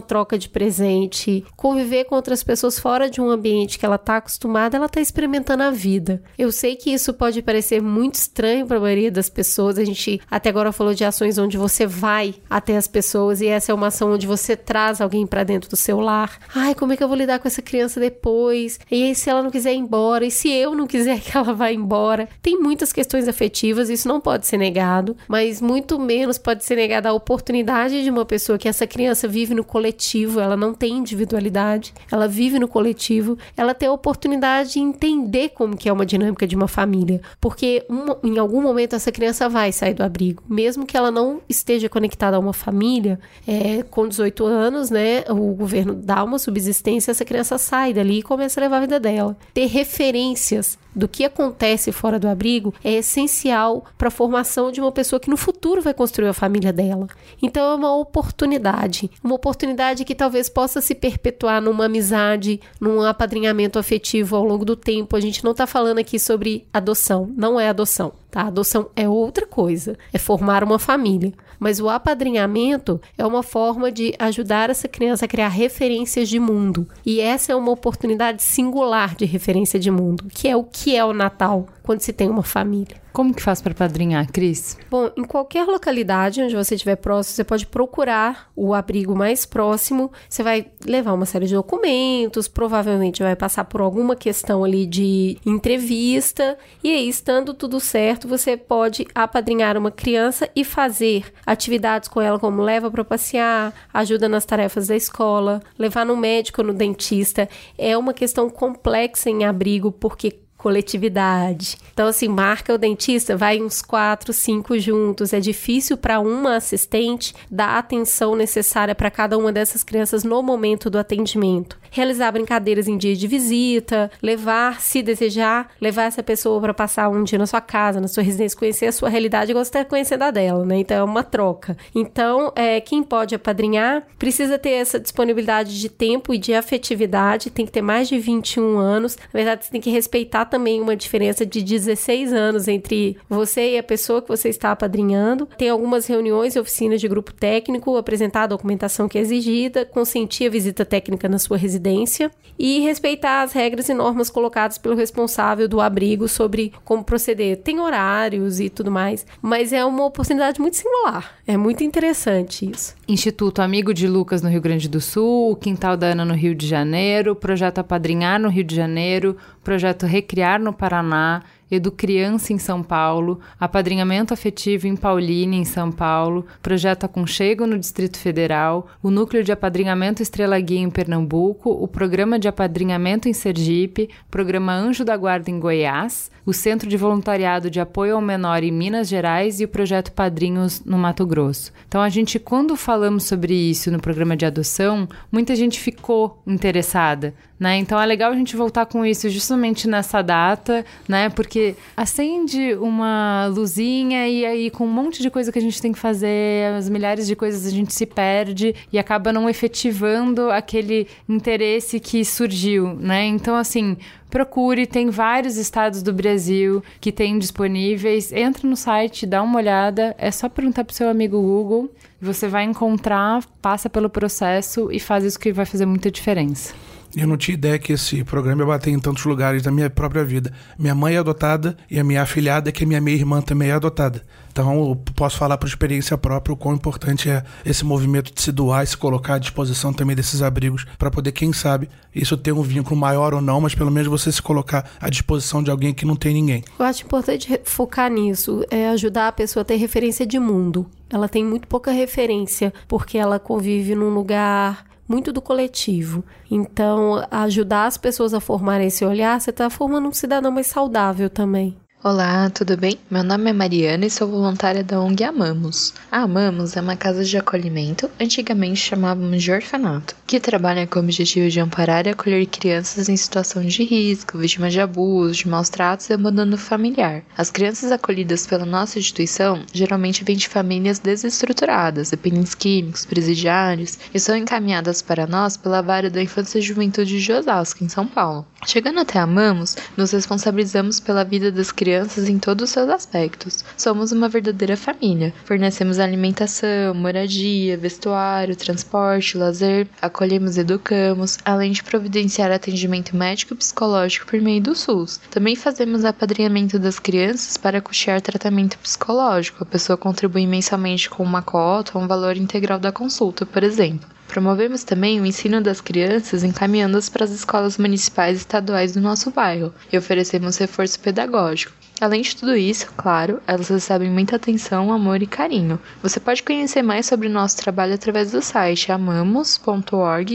[0.00, 4.76] troca de presente, conviver com outras pessoas fora de um ambiente que ela está acostumada,
[4.76, 6.22] ela está experimentando a vida.
[6.38, 9.78] Eu sei que isso pode parecer muito estranho para a maioria das pessoas.
[9.78, 13.72] A gente até agora falou de ações onde você vai até as pessoas e essa
[13.72, 16.38] é uma ação onde você traz alguém para dentro do seu lar.
[16.54, 18.80] Ai, como é que eu vou lidar com essa criança depois?
[18.90, 20.24] E aí, se ela não quiser ir embora?
[20.24, 22.28] E se eu não quiser que ela vá embora?
[22.40, 27.08] Tem muitas questões afetivas, isso não pode ser negado, mas muito menos pode ser negada
[27.08, 31.94] a oportunidade de uma pessoa que essa criança vive no coletivo, ela não tem individualidade,
[32.10, 36.46] ela vive no coletivo, ela tem a oportunidade de entender como que é uma dinâmica
[36.46, 40.86] de uma família, porque um, em algum momento essa criança vai sair do abrigo, mesmo
[40.86, 45.94] que ela não esteja conectada a uma família, é, com 18 anos, né, o governo
[45.94, 49.36] dá uma subsistência, essa criança sai dali e começa a levar a vida dela.
[49.54, 54.92] Ter referências do que acontece fora do abrigo é essencial para a formação de uma
[54.92, 57.06] pessoa que no futuro vai construir a família dela.
[57.42, 63.78] Então é uma oportunidade, uma oportunidade que talvez possa se perpetuar numa amizade, num apadrinhamento
[63.78, 65.16] afetivo ao longo do tempo.
[65.16, 68.12] A gente não está falando aqui sobre adoção, não é adoção.
[68.30, 68.42] Tá?
[68.42, 71.34] Adoção é outra coisa, é formar uma família.
[71.62, 76.88] Mas o apadrinhamento é uma forma de ajudar essa criança a criar referências de mundo.
[77.06, 81.04] E essa é uma oportunidade singular de referência de mundo, que é o que é
[81.04, 83.02] o Natal quando se tem uma família.
[83.12, 84.78] Como que faz para padrinhar, Cris?
[84.90, 90.10] Bom, em qualquer localidade onde você estiver próximo, você pode procurar o abrigo mais próximo.
[90.28, 95.36] Você vai levar uma série de documentos, provavelmente vai passar por alguma questão ali de
[95.44, 96.56] entrevista.
[96.82, 102.38] E aí, estando tudo certo, você pode apadrinhar uma criança e fazer atividades com ela,
[102.38, 107.46] como leva para passear, ajuda nas tarefas da escola, levar no médico, no dentista.
[107.76, 111.76] É uma questão complexa em abrigo, porque coletividade.
[111.92, 115.32] Então, assim, marca o dentista, vai uns quatro, cinco juntos.
[115.32, 120.40] É difícil para uma assistente dar a atenção necessária para cada uma dessas crianças no
[120.40, 121.76] momento do atendimento.
[121.90, 127.24] Realizar brincadeiras em dia de visita, levar, se desejar, levar essa pessoa para passar um
[127.24, 130.22] dia na sua casa, na sua residência, conhecer a sua realidade igual você está conhecendo
[130.22, 130.78] a dela, né?
[130.78, 131.76] Então é uma troca.
[131.94, 137.66] Então, é, quem pode apadrinhar precisa ter essa disponibilidade de tempo e de afetividade, tem
[137.66, 139.16] que ter mais de 21 anos.
[139.16, 143.78] Na verdade, você tem que respeitar também uma diferença de 16 anos entre você e
[143.78, 145.48] a pessoa que você está apadrinhando.
[145.56, 150.46] Tem algumas reuniões e oficinas de grupo técnico, apresentar a documentação que é exigida, consentir
[150.46, 155.66] a visita técnica na sua residência e respeitar as regras e normas colocadas pelo responsável
[155.66, 157.56] do abrigo sobre como proceder.
[157.56, 161.32] Tem horários e tudo mais, mas é uma oportunidade muito singular.
[161.46, 162.94] É muito interessante isso.
[163.08, 166.54] Instituto Amigo de Lucas no Rio Grande do Sul, o Quintal da Ana no Rio
[166.54, 172.82] de Janeiro, Projeto Apadrinhar no Rio de Janeiro, Projeto Recriar no Paraná, Educriança em São
[172.82, 179.42] Paulo, Apadrinhamento Afetivo em Paulínia, em São Paulo, Projeto Aconchego no Distrito Federal, o Núcleo
[179.42, 185.16] de Apadrinhamento Estrela Guia em Pernambuco, o Programa de Apadrinhamento em Sergipe, Programa Anjo da
[185.16, 189.64] Guarda em Goiás, o Centro de Voluntariado de Apoio ao Menor em Minas Gerais e
[189.64, 191.72] o Projeto Padrinhos no Mato Grosso.
[191.88, 197.32] Então, a gente, quando falamos sobre isso no programa de adoção, muita gente ficou interessada,
[197.62, 197.76] né?
[197.76, 201.28] Então, é legal a gente voltar com isso justamente nessa data, né?
[201.28, 205.92] Porque acende uma luzinha e aí, com um monte de coisa que a gente tem
[205.92, 211.06] que fazer, as milhares de coisas a gente se perde e acaba não efetivando aquele
[211.28, 213.26] interesse que surgiu, né?
[213.26, 213.96] Então, assim,
[214.28, 218.32] procure, tem vários estados do Brasil que tem disponíveis.
[218.32, 221.88] Entra no site, dá uma olhada, é só perguntar pro seu amigo Google.
[222.20, 226.74] Você vai encontrar, passa pelo processo e faz isso que vai fazer muita diferença.
[227.14, 230.24] Eu não tinha ideia que esse programa ia bater em tantos lugares da minha própria
[230.24, 230.50] vida.
[230.78, 234.22] Minha mãe é adotada e a minha afilhada, que é minha meia-irmã, também é adotada.
[234.50, 238.50] Então, eu posso falar por experiência própria o quão importante é esse movimento de se
[238.50, 242.52] doar e se colocar à disposição também desses abrigos, para poder, quem sabe, isso ter
[242.52, 245.92] um vínculo maior ou não, mas pelo menos você se colocar à disposição de alguém
[245.92, 246.64] que não tem ninguém.
[246.78, 250.86] Eu acho importante focar nisso, é ajudar a pessoa a ter referência de mundo.
[251.08, 256.24] Ela tem muito pouca referência, porque ela convive num lugar muito do coletivo.
[256.50, 261.28] Então, ajudar as pessoas a formar esse olhar, você está formando um cidadão mais saudável
[261.28, 261.76] também.
[262.04, 262.98] Olá, tudo bem?
[263.08, 265.94] Meu nome é Mariana e sou voluntária da ONG Amamos.
[266.10, 271.02] A Amamos é uma casa de acolhimento, antigamente chamávamos de orfanato, que trabalha com o
[271.04, 275.68] objetivo de amparar e acolher crianças em situação de risco, vítimas de abuso, de maus
[275.68, 277.22] tratos e abandono familiar.
[277.38, 284.18] As crianças acolhidas pela nossa instituição geralmente vêm de famílias desestruturadas, dependentes químicos, presidiários, e
[284.18, 288.44] são encaminhadas para nós pela Vara da Infância e Juventude de Osasco, em São Paulo.
[288.64, 293.64] Chegando até Amamos, nos responsabilizamos pela vida das crianças em todos os seus aspectos.
[293.76, 295.34] Somos uma verdadeira família.
[295.44, 303.56] Fornecemos alimentação, moradia, vestuário, transporte, lazer, acolhemos e educamos, além de providenciar atendimento médico e
[303.56, 305.20] psicológico por meio do SUS.
[305.28, 309.64] Também fazemos apadrinhamento das crianças para custear tratamento psicológico.
[309.64, 314.08] A pessoa contribui mensalmente com uma cota ou um valor integral da consulta, por exemplo.
[314.32, 319.30] Promovemos também o ensino das crianças encaminhando-as para as escolas municipais e estaduais do nosso
[319.30, 321.74] bairro e oferecemos reforço pedagógico.
[322.00, 325.78] Além de tudo isso, claro, elas recebem muita atenção, amor e carinho.
[326.02, 330.26] Você pode conhecer mais sobre o nosso trabalho através do site amamos.org.br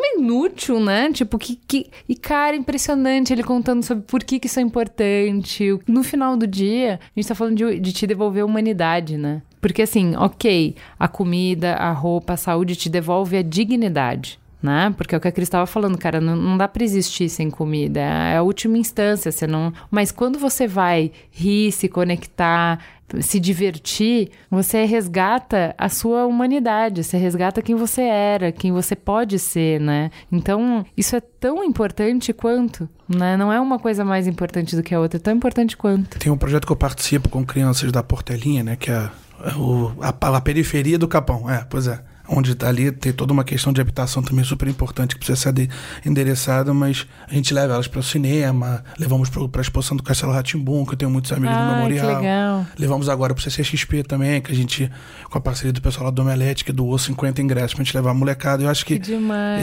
[0.16, 1.12] inútil, né?
[1.12, 1.90] Tipo, que, que.
[2.08, 5.78] E, cara, impressionante ele contando sobre por que, que isso é importante.
[5.86, 9.42] No final do dia, a gente tá falando de, de te devolver a humanidade, né?
[9.60, 14.92] Porque, assim, ok, a comida, a roupa, a saúde te devolve a dignidade né?
[14.96, 17.50] Porque é o que a Cris estava falando, cara, não, não, dá para existir sem
[17.50, 19.72] comida, é a última instância, você não...
[19.90, 22.80] Mas quando você vai rir, se conectar,
[23.20, 29.38] se divertir, você resgata a sua humanidade, você resgata quem você era, quem você pode
[29.38, 30.10] ser, né?
[30.32, 33.36] Então, isso é tão importante quanto, né?
[33.36, 36.18] Não é uma coisa mais importante do que a outra, é tão importante quanto.
[36.18, 38.74] Tem um projeto que eu participo com crianças da Portelinha, né?
[38.74, 39.08] Que é
[39.56, 43.44] o, a, a periferia do Capão, é, pois é onde tá ali tem toda uma
[43.44, 45.68] questão de habitação também super importante que precisa ser
[46.04, 50.32] endereçada, mas a gente leva elas para o cinema, levamos para a exposição do Castelo
[50.32, 52.66] Ratimbum, que eu tenho muitos amigos Ai, do Memorial.
[52.78, 54.90] Levamos agora para o CCXP também, que a gente,
[55.30, 57.94] com a parceria do pessoal lá do Omelete, que doou 50 ingressos para a gente
[57.94, 58.62] levar a molecada.
[58.62, 59.12] Eu acho que, que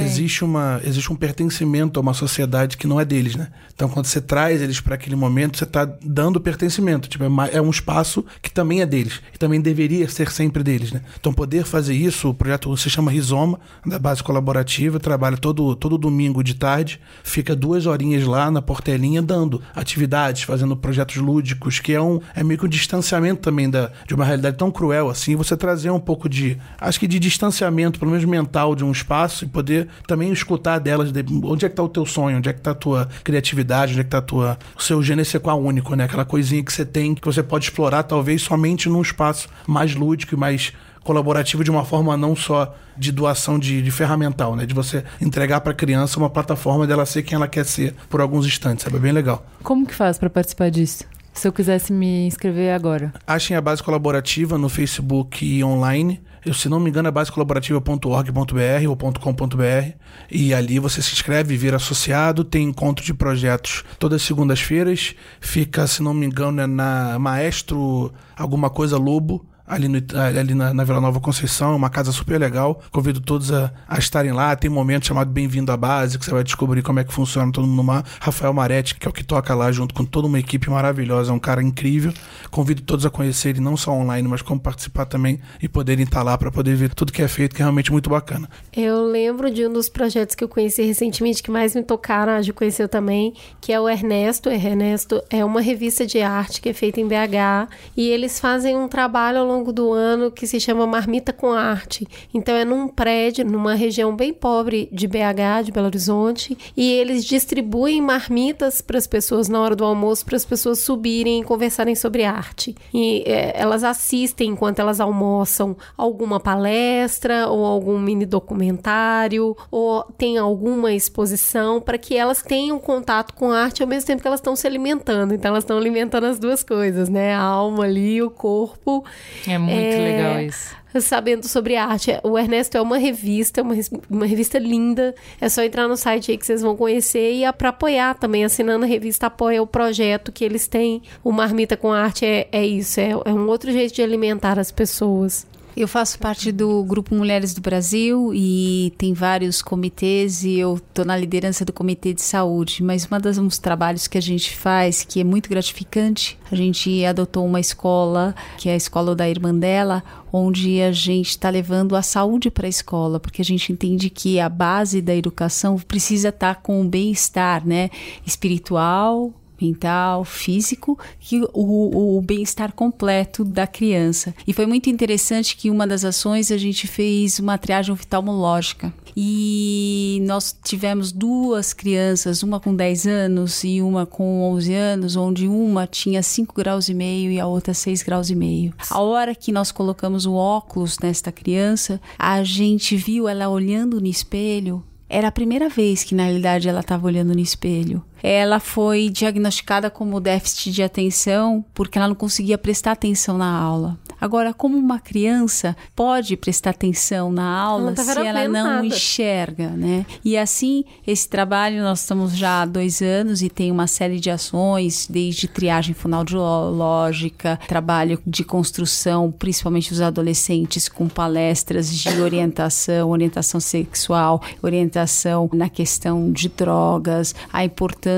[0.04, 3.48] existe, uma, existe um pertencimento a uma sociedade que não é deles, né?
[3.74, 7.10] Então, quando você traz eles para aquele momento, você está dando pertencimento.
[7.10, 10.92] Tipo, é, é um espaço que também é deles, e também deveria ser sempre deles,
[10.92, 11.02] né?
[11.20, 15.76] Então, poder fazer isso, o projeto projeto se chama Rizoma, da base colaborativa, trabalha todo,
[15.76, 21.80] todo domingo de tarde, fica duas horinhas lá na portelinha dando atividades, fazendo projetos lúdicos,
[21.80, 25.10] que é, um, é meio que um distanciamento também da, de uma realidade tão cruel
[25.10, 28.92] assim, você trazer um pouco de, acho que de distanciamento, pelo menos mental, de um
[28.92, 32.50] espaço e poder também escutar delas, de, onde é que tá o teu sonho, onde
[32.50, 35.62] é que tá a tua criatividade, onde é que tá a tua, o seu genesequal
[35.62, 36.06] único, né?
[36.06, 40.36] Aquela coisinha que você tem, que você pode explorar talvez somente num espaço mais lúdico
[40.36, 40.74] e mais
[41.04, 44.66] colaborativo de uma forma não só de doação de, de ferramental, né?
[44.66, 48.22] De você entregar para a criança uma plataforma dela ser quem ela quer ser por
[48.22, 48.98] alguns instantes, sabe?
[48.98, 49.46] É bem legal.
[49.62, 51.04] Como que faz para participar disso?
[51.34, 53.12] Se eu quisesse me inscrever agora.
[53.26, 56.22] Achem a base colaborativa no Facebook e online.
[56.46, 59.96] Eu, se não me engano, é basecolaborativa.org.br ou .com.br.
[60.30, 65.16] E ali você se inscreve, vira associado, tem encontro de projetos todas as segundas-feiras.
[65.40, 69.44] Fica, se não me engano, é na Maestro alguma coisa Lobo
[69.74, 72.82] ali, no, ali na, na, Vila Nova Conceição, uma casa super legal.
[72.92, 74.56] Convido todos a, a estarem lá.
[74.56, 77.52] Tem um momento chamado Bem-vindo à Base, que você vai descobrir como é que funciona
[77.52, 78.04] todo mundo lá.
[78.20, 81.34] Rafael Maretti, que é o que toca lá junto com toda uma equipe maravilhosa, é
[81.34, 82.14] um cara incrível.
[82.52, 86.38] Convido todos a conhecerem, não só online, mas como participar também e poderem estar lá
[86.38, 88.48] para poder ver tudo que é feito, que é realmente muito bacana.
[88.76, 92.42] Eu lembro de um dos projetos que eu conheci recentemente, que mais me tocaram, a
[92.42, 94.50] Ju conheceu também, que é o Ernesto.
[94.50, 98.88] Ernesto é uma revista de arte que é feita em BH e eles fazem um
[98.88, 102.06] trabalho ao longo longo do ano que se chama Marmita com Arte.
[102.34, 107.24] Então é num prédio, numa região bem pobre de BH, de Belo Horizonte, e eles
[107.24, 111.96] distribuem marmitas para as pessoas na hora do almoço para as pessoas subirem e conversarem
[111.96, 112.76] sobre arte.
[112.94, 120.38] E é, elas assistem enquanto elas almoçam alguma palestra ou algum mini documentário ou tem
[120.38, 124.58] alguma exposição para que elas tenham contato com arte ao mesmo tempo que elas estão
[124.58, 125.34] se alimentando.
[125.34, 127.34] Então elas estão alimentando as duas coisas, né?
[127.34, 129.06] A alma ali, o corpo.
[129.48, 130.76] É muito é, legal isso.
[131.02, 132.12] Sabendo sobre arte.
[132.24, 133.76] O Ernesto é uma revista, uma,
[134.10, 135.16] uma revista linda.
[135.42, 137.34] É só entrar no site aí que vocês vão conhecer.
[137.34, 141.02] E é para apoiar também, assinando a revista, apoia o projeto que eles têm.
[141.24, 144.72] O Marmita com Arte é, é isso, é, é um outro jeito de alimentar as
[144.72, 145.48] pessoas.
[145.76, 151.04] Eu faço parte do Grupo Mulheres do Brasil e tem vários comitês e eu estou
[151.04, 152.84] na liderança do Comitê de Saúde.
[152.84, 153.08] Mas
[153.40, 157.60] um dos trabalhos que a gente faz, que é muito gratificante, a gente adotou uma
[157.60, 162.52] escola, que é a escola da irmã dela, onde a gente está levando a saúde
[162.52, 166.62] para a escola, porque a gente entende que a base da educação precisa estar tá
[166.62, 167.90] com o bem-estar, né?
[168.24, 169.34] Espiritual,
[169.64, 170.98] mental, físico
[171.32, 174.36] e o, o bem-estar completo da criança.
[174.46, 178.94] E foi muito interessante que uma das ações a gente fez uma triagem oftalmológica.
[179.16, 185.48] E nós tivemos duas crianças, uma com 10 anos e uma com 11 anos, onde
[185.48, 188.74] uma tinha 5 graus e meio e a outra 6 graus e meio.
[188.90, 194.08] A hora que nós colocamos o óculos nesta criança, a gente viu ela olhando no
[194.08, 194.84] espelho
[195.14, 198.04] era a primeira vez que, na realidade, ela estava olhando no espelho.
[198.24, 204.00] Ela foi diagnosticada como déficit de atenção porque ela não conseguia prestar atenção na aula.
[204.22, 208.86] Agora, como uma criança pode prestar atenção na aula ela tá se ela não nada.
[208.86, 210.06] enxerga, né?
[210.24, 214.30] E assim, esse trabalho nós estamos já há dois anos e tem uma série de
[214.30, 223.60] ações, desde triagem fonoaudiológica, trabalho de construção, principalmente os adolescentes, com palestras de orientação, orientação
[223.60, 228.13] sexual, orientação na questão de drogas, a importância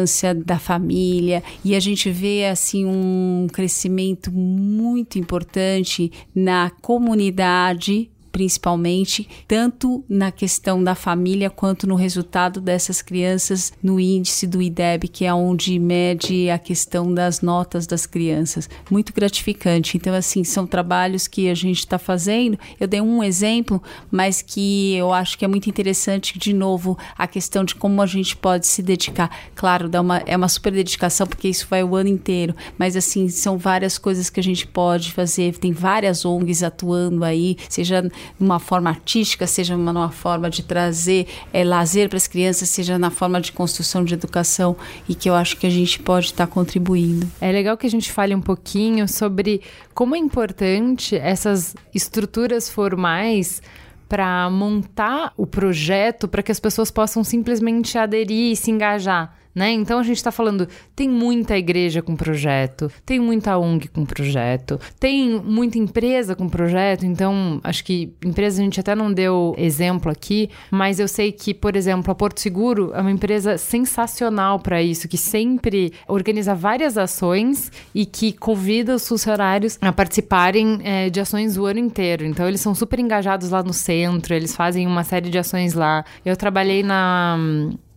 [0.46, 1.44] da família.
[1.64, 10.84] E a gente vê, assim, um crescimento muito importante na comunidade principalmente, tanto na questão
[10.84, 16.50] da família quanto no resultado dessas crianças no índice do IDEB, que é onde mede
[16.50, 18.70] a questão das notas das crianças.
[18.92, 19.96] Muito gratificante.
[19.96, 22.60] Então, assim, são trabalhos que a gente está fazendo.
[22.78, 23.82] Eu dei um exemplo,
[24.12, 28.06] mas que eu acho que é muito interessante, de novo, a questão de como a
[28.06, 29.32] gente pode se dedicar.
[29.56, 33.30] Claro, dá uma, é uma super dedicação, porque isso vai o ano inteiro, mas, assim,
[33.30, 35.58] são várias coisas que a gente pode fazer.
[35.58, 38.04] Tem várias ONGs atuando aí, seja
[38.40, 42.98] uma forma artística, seja uma, uma forma de trazer é, lazer para as crianças, seja
[42.98, 44.76] na forma de construção de educação
[45.08, 47.30] e que eu acho que a gente pode estar tá contribuindo.
[47.40, 49.62] É legal que a gente fale um pouquinho sobre
[49.94, 53.62] como é importante essas estruturas formais
[54.08, 59.72] para montar o projeto para que as pessoas possam simplesmente aderir e se engajar né?
[59.72, 64.80] Então a gente está falando, tem muita igreja com projeto, tem muita ONG com projeto,
[65.00, 70.12] tem muita empresa com projeto, então acho que empresa a gente até não deu exemplo
[70.12, 74.82] aqui, mas eu sei que, por exemplo, a Porto Seguro é uma empresa sensacional para
[74.84, 81.20] isso, que sempre organiza várias ações e que convida os funcionários a participarem é, de
[81.22, 82.26] ações o ano inteiro.
[82.26, 86.04] Então eles são super engajados lá no centro, eles fazem uma série de ações lá.
[86.26, 87.38] Eu trabalhei na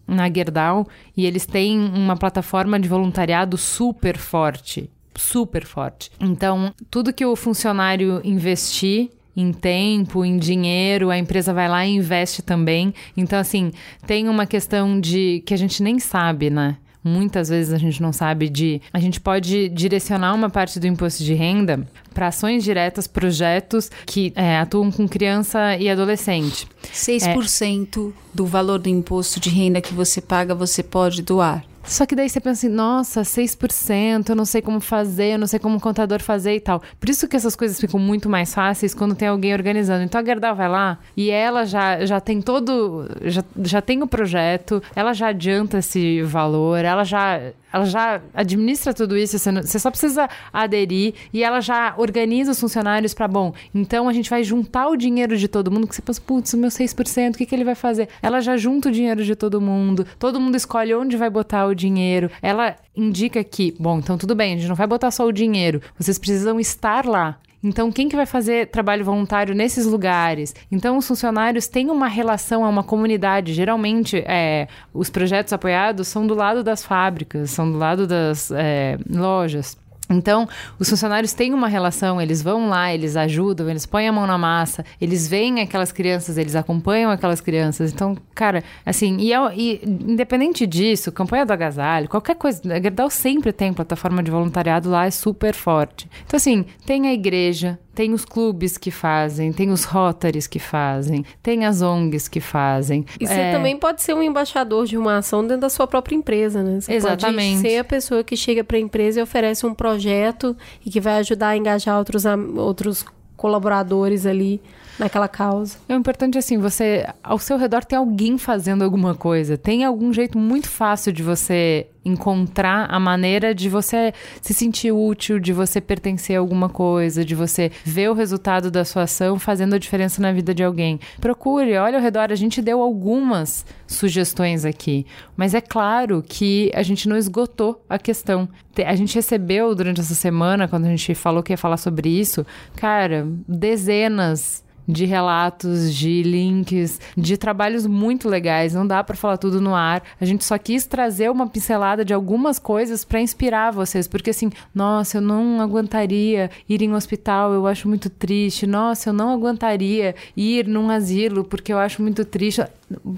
[0.09, 4.91] na Gerdau e eles têm uma plataforma de voluntariado super forte.
[5.15, 6.11] Super forte.
[6.19, 11.95] Então, tudo que o funcionário investir em tempo, em dinheiro, a empresa vai lá e
[11.95, 12.93] investe também.
[13.17, 13.71] Então, assim,
[14.07, 16.77] tem uma questão de que a gente nem sabe, né?
[17.03, 18.81] Muitas vezes a gente não sabe de.
[18.93, 24.33] A gente pode direcionar uma parte do imposto de renda para ações diretas, projetos que
[24.35, 26.67] é, atuam com criança e adolescente.
[26.93, 31.65] 6% é, do valor do imposto de renda que você paga, você pode doar.
[31.89, 35.47] Só que daí você pensa assim, nossa, 6%, eu não sei como fazer, eu não
[35.47, 36.83] sei como o contador fazer e tal.
[37.01, 40.05] Por isso que essas coisas ficam muito mais fáceis quando tem alguém organizando.
[40.05, 43.09] Então a Gerdau vai lá e ela já, já tem todo.
[43.23, 47.41] Já, já tem o projeto, ela já adianta esse valor, ela já
[47.73, 52.53] ela já administra tudo isso, você, não, você, só precisa aderir e ela já organiza
[52.53, 55.95] os funcionários para, bom, então a gente vai juntar o dinheiro de todo mundo, que
[55.95, 58.09] você pensa, putz, o meu 6%, o que, que ele vai fazer?
[58.23, 61.75] Ela já junta o dinheiro de todo mundo, todo mundo escolhe onde vai botar o
[61.75, 65.33] dinheiro, ela indica que, bom, então tudo bem, a gente não vai botar só o
[65.33, 67.39] dinheiro, vocês precisam estar lá.
[67.63, 70.55] Então, quem que vai fazer trabalho voluntário nesses lugares?
[70.71, 73.53] Então, os funcionários têm uma relação a uma comunidade.
[73.53, 78.99] Geralmente, é, os projetos apoiados são do lado das fábricas, são do lado das é,
[79.11, 79.77] lojas.
[80.11, 80.49] Então,
[80.79, 84.39] os funcionários têm uma relação, eles vão lá, eles ajudam, eles põem a mão na
[84.39, 87.93] massa, eles veem aquelas crianças, eles acompanham aquelas crianças.
[87.93, 93.11] Então, cara, assim, e, é e independente disso, campanha do agasalho, qualquer coisa, a Gerdau
[93.11, 96.09] sempre tem plataforma de voluntariado lá, é super forte.
[96.25, 101.25] Então, assim, tem a igreja, tem os clubes que fazem, tem os Rotaries que fazem,
[101.43, 103.05] tem as ONGs que fazem.
[103.19, 103.51] E você é...
[103.51, 106.81] também pode ser um embaixador de uma ação dentro da sua própria empresa, né?
[106.81, 107.57] Você Exatamente.
[107.57, 111.01] pode ser a pessoa que chega para a empresa e oferece um projeto e que
[111.01, 112.25] vai ajudar a engajar outros,
[112.57, 113.05] outros
[113.37, 114.63] colaboradores ali
[114.99, 115.79] naquela causa.
[115.89, 120.39] É importante assim, você ao seu redor tem alguém fazendo alguma coisa, tem algum jeito
[120.39, 126.37] muito fácil de você encontrar a maneira de você se sentir útil, de você pertencer
[126.37, 130.33] a alguma coisa, de você ver o resultado da sua ação fazendo a diferença na
[130.33, 130.99] vida de alguém.
[131.21, 136.83] Procure, olha ao redor, a gente deu algumas sugestões aqui, mas é claro que a
[136.83, 138.49] gente não esgotou a questão.
[138.87, 142.47] A gente recebeu durante essa semana, quando a gente falou que ia falar sobre isso,
[142.77, 148.73] cara, dezenas de relatos, de links, de trabalhos muito legais.
[148.73, 150.03] Não dá para falar tudo no ar.
[150.19, 154.51] A gente só quis trazer uma pincelada de algumas coisas para inspirar vocês, porque assim,
[154.75, 158.67] nossa, eu não aguentaria ir em um hospital, eu acho muito triste.
[158.67, 162.63] Nossa, eu não aguentaria ir num asilo porque eu acho muito triste.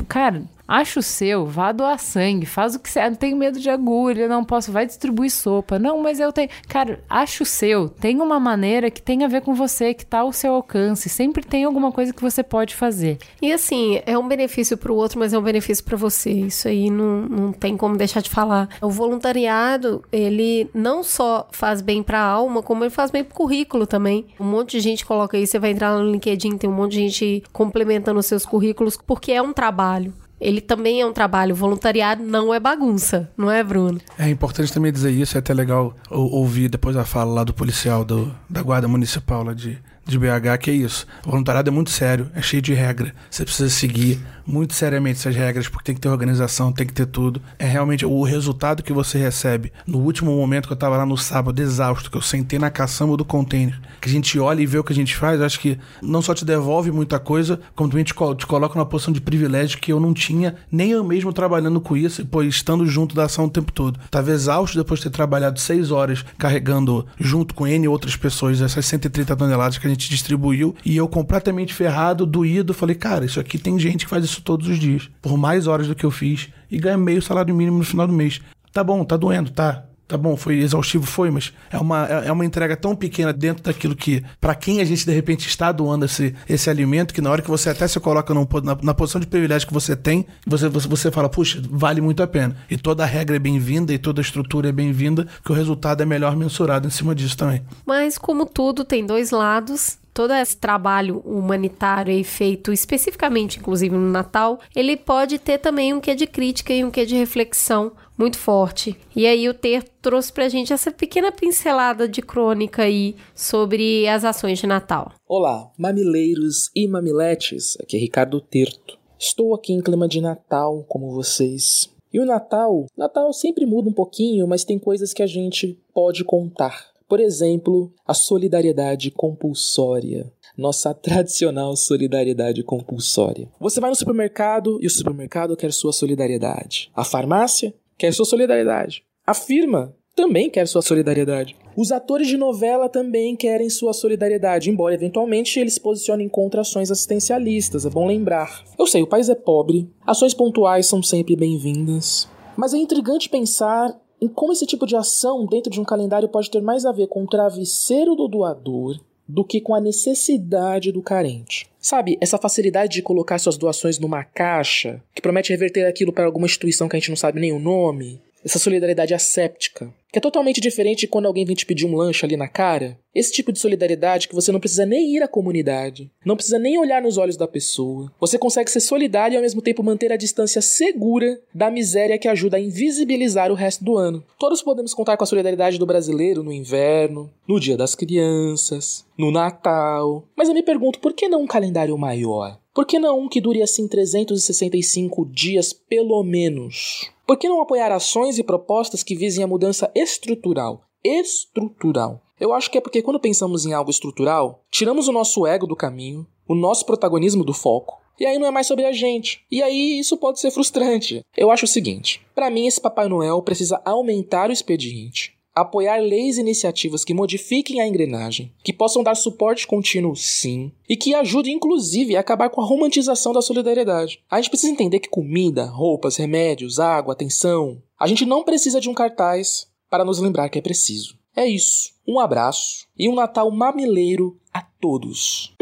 [0.09, 3.01] Cara, Acha o seu, vá doar sangue, faz o que você.
[3.11, 5.81] Não tenho medo de agulha, não posso, vai distribuir sopa.
[5.81, 6.49] Não, mas eu tenho.
[6.69, 7.89] Cara, acha o seu.
[7.89, 11.09] Tem uma maneira que tem a ver com você, que tá ao seu alcance.
[11.09, 13.19] Sempre tem alguma coisa que você pode fazer.
[13.43, 16.31] E assim, é um benefício para o outro, mas é um benefício para você.
[16.31, 18.69] Isso aí não, não tem como deixar de falar.
[18.81, 23.33] O voluntariado, ele não só faz bem para a alma, como ele faz bem para
[23.33, 24.25] o currículo também.
[24.39, 26.99] Um monte de gente coloca aí, você vai entrar no LinkedIn, tem um monte de
[27.01, 31.55] gente complementando os seus currículos, porque é um trabalho ele também é um trabalho.
[31.55, 34.01] Voluntariado não é bagunça, não é, Bruno?
[34.19, 38.05] É importante também dizer isso, é até legal ouvir depois a fala lá do policial
[38.05, 41.07] do, da Guarda Municipal lá de, de BH, que é isso.
[41.23, 43.15] Voluntariado é muito sério, é cheio de regra.
[43.31, 44.19] Você precisa seguir
[44.51, 47.41] muito seriamente essas regras, porque tem que ter organização, tem que ter tudo.
[47.59, 49.73] É realmente o resultado que você recebe.
[49.87, 53.17] No último momento que eu tava lá no sábado, exausto, que eu sentei na caçamba
[53.17, 55.79] do container, que a gente olha e vê o que a gente faz, acho que
[56.03, 59.79] não só te devolve muita coisa, como também te, te coloca numa posição de privilégio
[59.79, 63.45] que eu não tinha, nem eu mesmo trabalhando com isso, pô, estando junto da ação
[63.45, 64.01] o tempo todo.
[64.11, 68.85] Tava exausto depois de ter trabalhado seis horas carregando junto com N outras pessoas essas
[68.87, 73.59] 130 toneladas que a gente distribuiu, e eu completamente ferrado, doído, falei, cara, isso aqui
[73.59, 76.49] tem gente que faz isso todos os dias, por mais horas do que eu fiz,
[76.71, 78.41] e ganha meio salário mínimo no final do mês.
[78.73, 79.85] Tá bom, tá doendo, tá.
[80.11, 83.63] Tá bom, foi exaustivo, foi, mas é uma, é, é uma entrega tão pequena dentro
[83.63, 87.31] daquilo que, para quem a gente de repente está doando esse, esse alimento, que na
[87.31, 88.41] hora que você até se coloca na,
[88.83, 92.57] na, posição de privilégio que você tem, você, você, fala, puxa, vale muito a pena.
[92.69, 96.03] E toda a regra é bem-vinda e toda a estrutura é bem-vinda, que o resultado
[96.03, 97.63] é melhor mensurado em cima disso também.
[97.87, 104.11] Mas, como tudo, tem dois lados todo esse trabalho humanitário aí feito especificamente, inclusive no
[104.11, 108.39] Natal, ele pode ter também um quê de crítica e um quê de reflexão muito
[108.39, 108.97] forte.
[109.17, 114.25] E aí o Ter trouxe pra gente essa pequena pincelada de crônica aí sobre as
[114.25, 115.13] ações de Natal.
[115.27, 118.99] Olá, mamileiros e mamiletes, aqui é Ricardo Terto.
[119.19, 121.91] Estou aqui em clima de Natal, como vocês.
[122.13, 126.25] E o Natal, Natal sempre muda um pouquinho, mas tem coisas que a gente pode
[126.25, 126.90] contar.
[127.11, 130.33] Por exemplo, a solidariedade compulsória.
[130.57, 133.49] Nossa tradicional solidariedade compulsória.
[133.59, 136.89] Você vai no supermercado e o supermercado quer sua solidariedade.
[136.95, 139.03] A farmácia quer sua solidariedade.
[139.27, 141.57] A firma também quer sua solidariedade.
[141.77, 147.85] Os atores de novela também querem sua solidariedade, embora eventualmente eles posicionem contra ações assistencialistas,
[147.85, 148.63] é bom lembrar.
[148.79, 153.99] Eu sei, o país é pobre, ações pontuais são sempre bem-vindas, mas é intrigante pensar
[154.21, 157.09] em como esse tipo de ação dentro de um calendário pode ter mais a ver
[157.09, 161.69] com o travesseiro do doador do que com a necessidade do carente.
[161.79, 166.47] Sabe, essa facilidade de colocar suas doações numa caixa, que promete reverter aquilo para alguma
[166.47, 170.61] instituição que a gente não sabe nem o nome, essa solidariedade asséptica, que é totalmente
[170.61, 172.99] diferente de quando alguém vem te pedir um lanche ali na cara.
[173.15, 176.79] Esse tipo de solidariedade que você não precisa nem ir à comunidade, não precisa nem
[176.79, 178.13] olhar nos olhos da pessoa.
[178.21, 182.29] Você consegue ser solidário e ao mesmo tempo manter a distância segura da miséria que
[182.29, 184.25] ajuda a invisibilizar o resto do ano.
[184.39, 189.31] Todos podemos contar com a solidariedade do brasileiro no inverno, no Dia das Crianças, no
[189.31, 190.25] Natal.
[190.37, 192.59] Mas eu me pergunto, por que não um calendário maior?
[192.73, 197.11] Por que não um que dure assim 365 dias pelo menos?
[197.31, 200.83] Por que não apoiar ações e propostas que visem a mudança estrutural?
[201.05, 202.21] Estrutural.
[202.41, 205.77] Eu acho que é porque quando pensamos em algo estrutural, tiramos o nosso ego do
[205.77, 209.45] caminho, o nosso protagonismo do foco, e aí não é mais sobre a gente.
[209.49, 211.25] E aí isso pode ser frustrante.
[211.37, 216.37] Eu acho o seguinte: para mim esse Papai Noel precisa aumentar o expediente, apoiar leis
[216.37, 221.55] e iniciativas que modifiquem a engrenagem, que possam dar suporte contínuo, sim, e que ajudem,
[221.55, 224.21] inclusive, a acabar com a romantização da solidariedade.
[224.31, 228.89] A gente precisa entender que comida, roupas, remédios, água, atenção, a gente não precisa de
[228.89, 231.19] um cartaz para nos lembrar que é preciso.
[231.37, 231.91] É isso.
[232.07, 235.55] Um abraço e um Natal mamileiro a todos.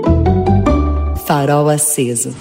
[1.26, 2.34] Farol aceso.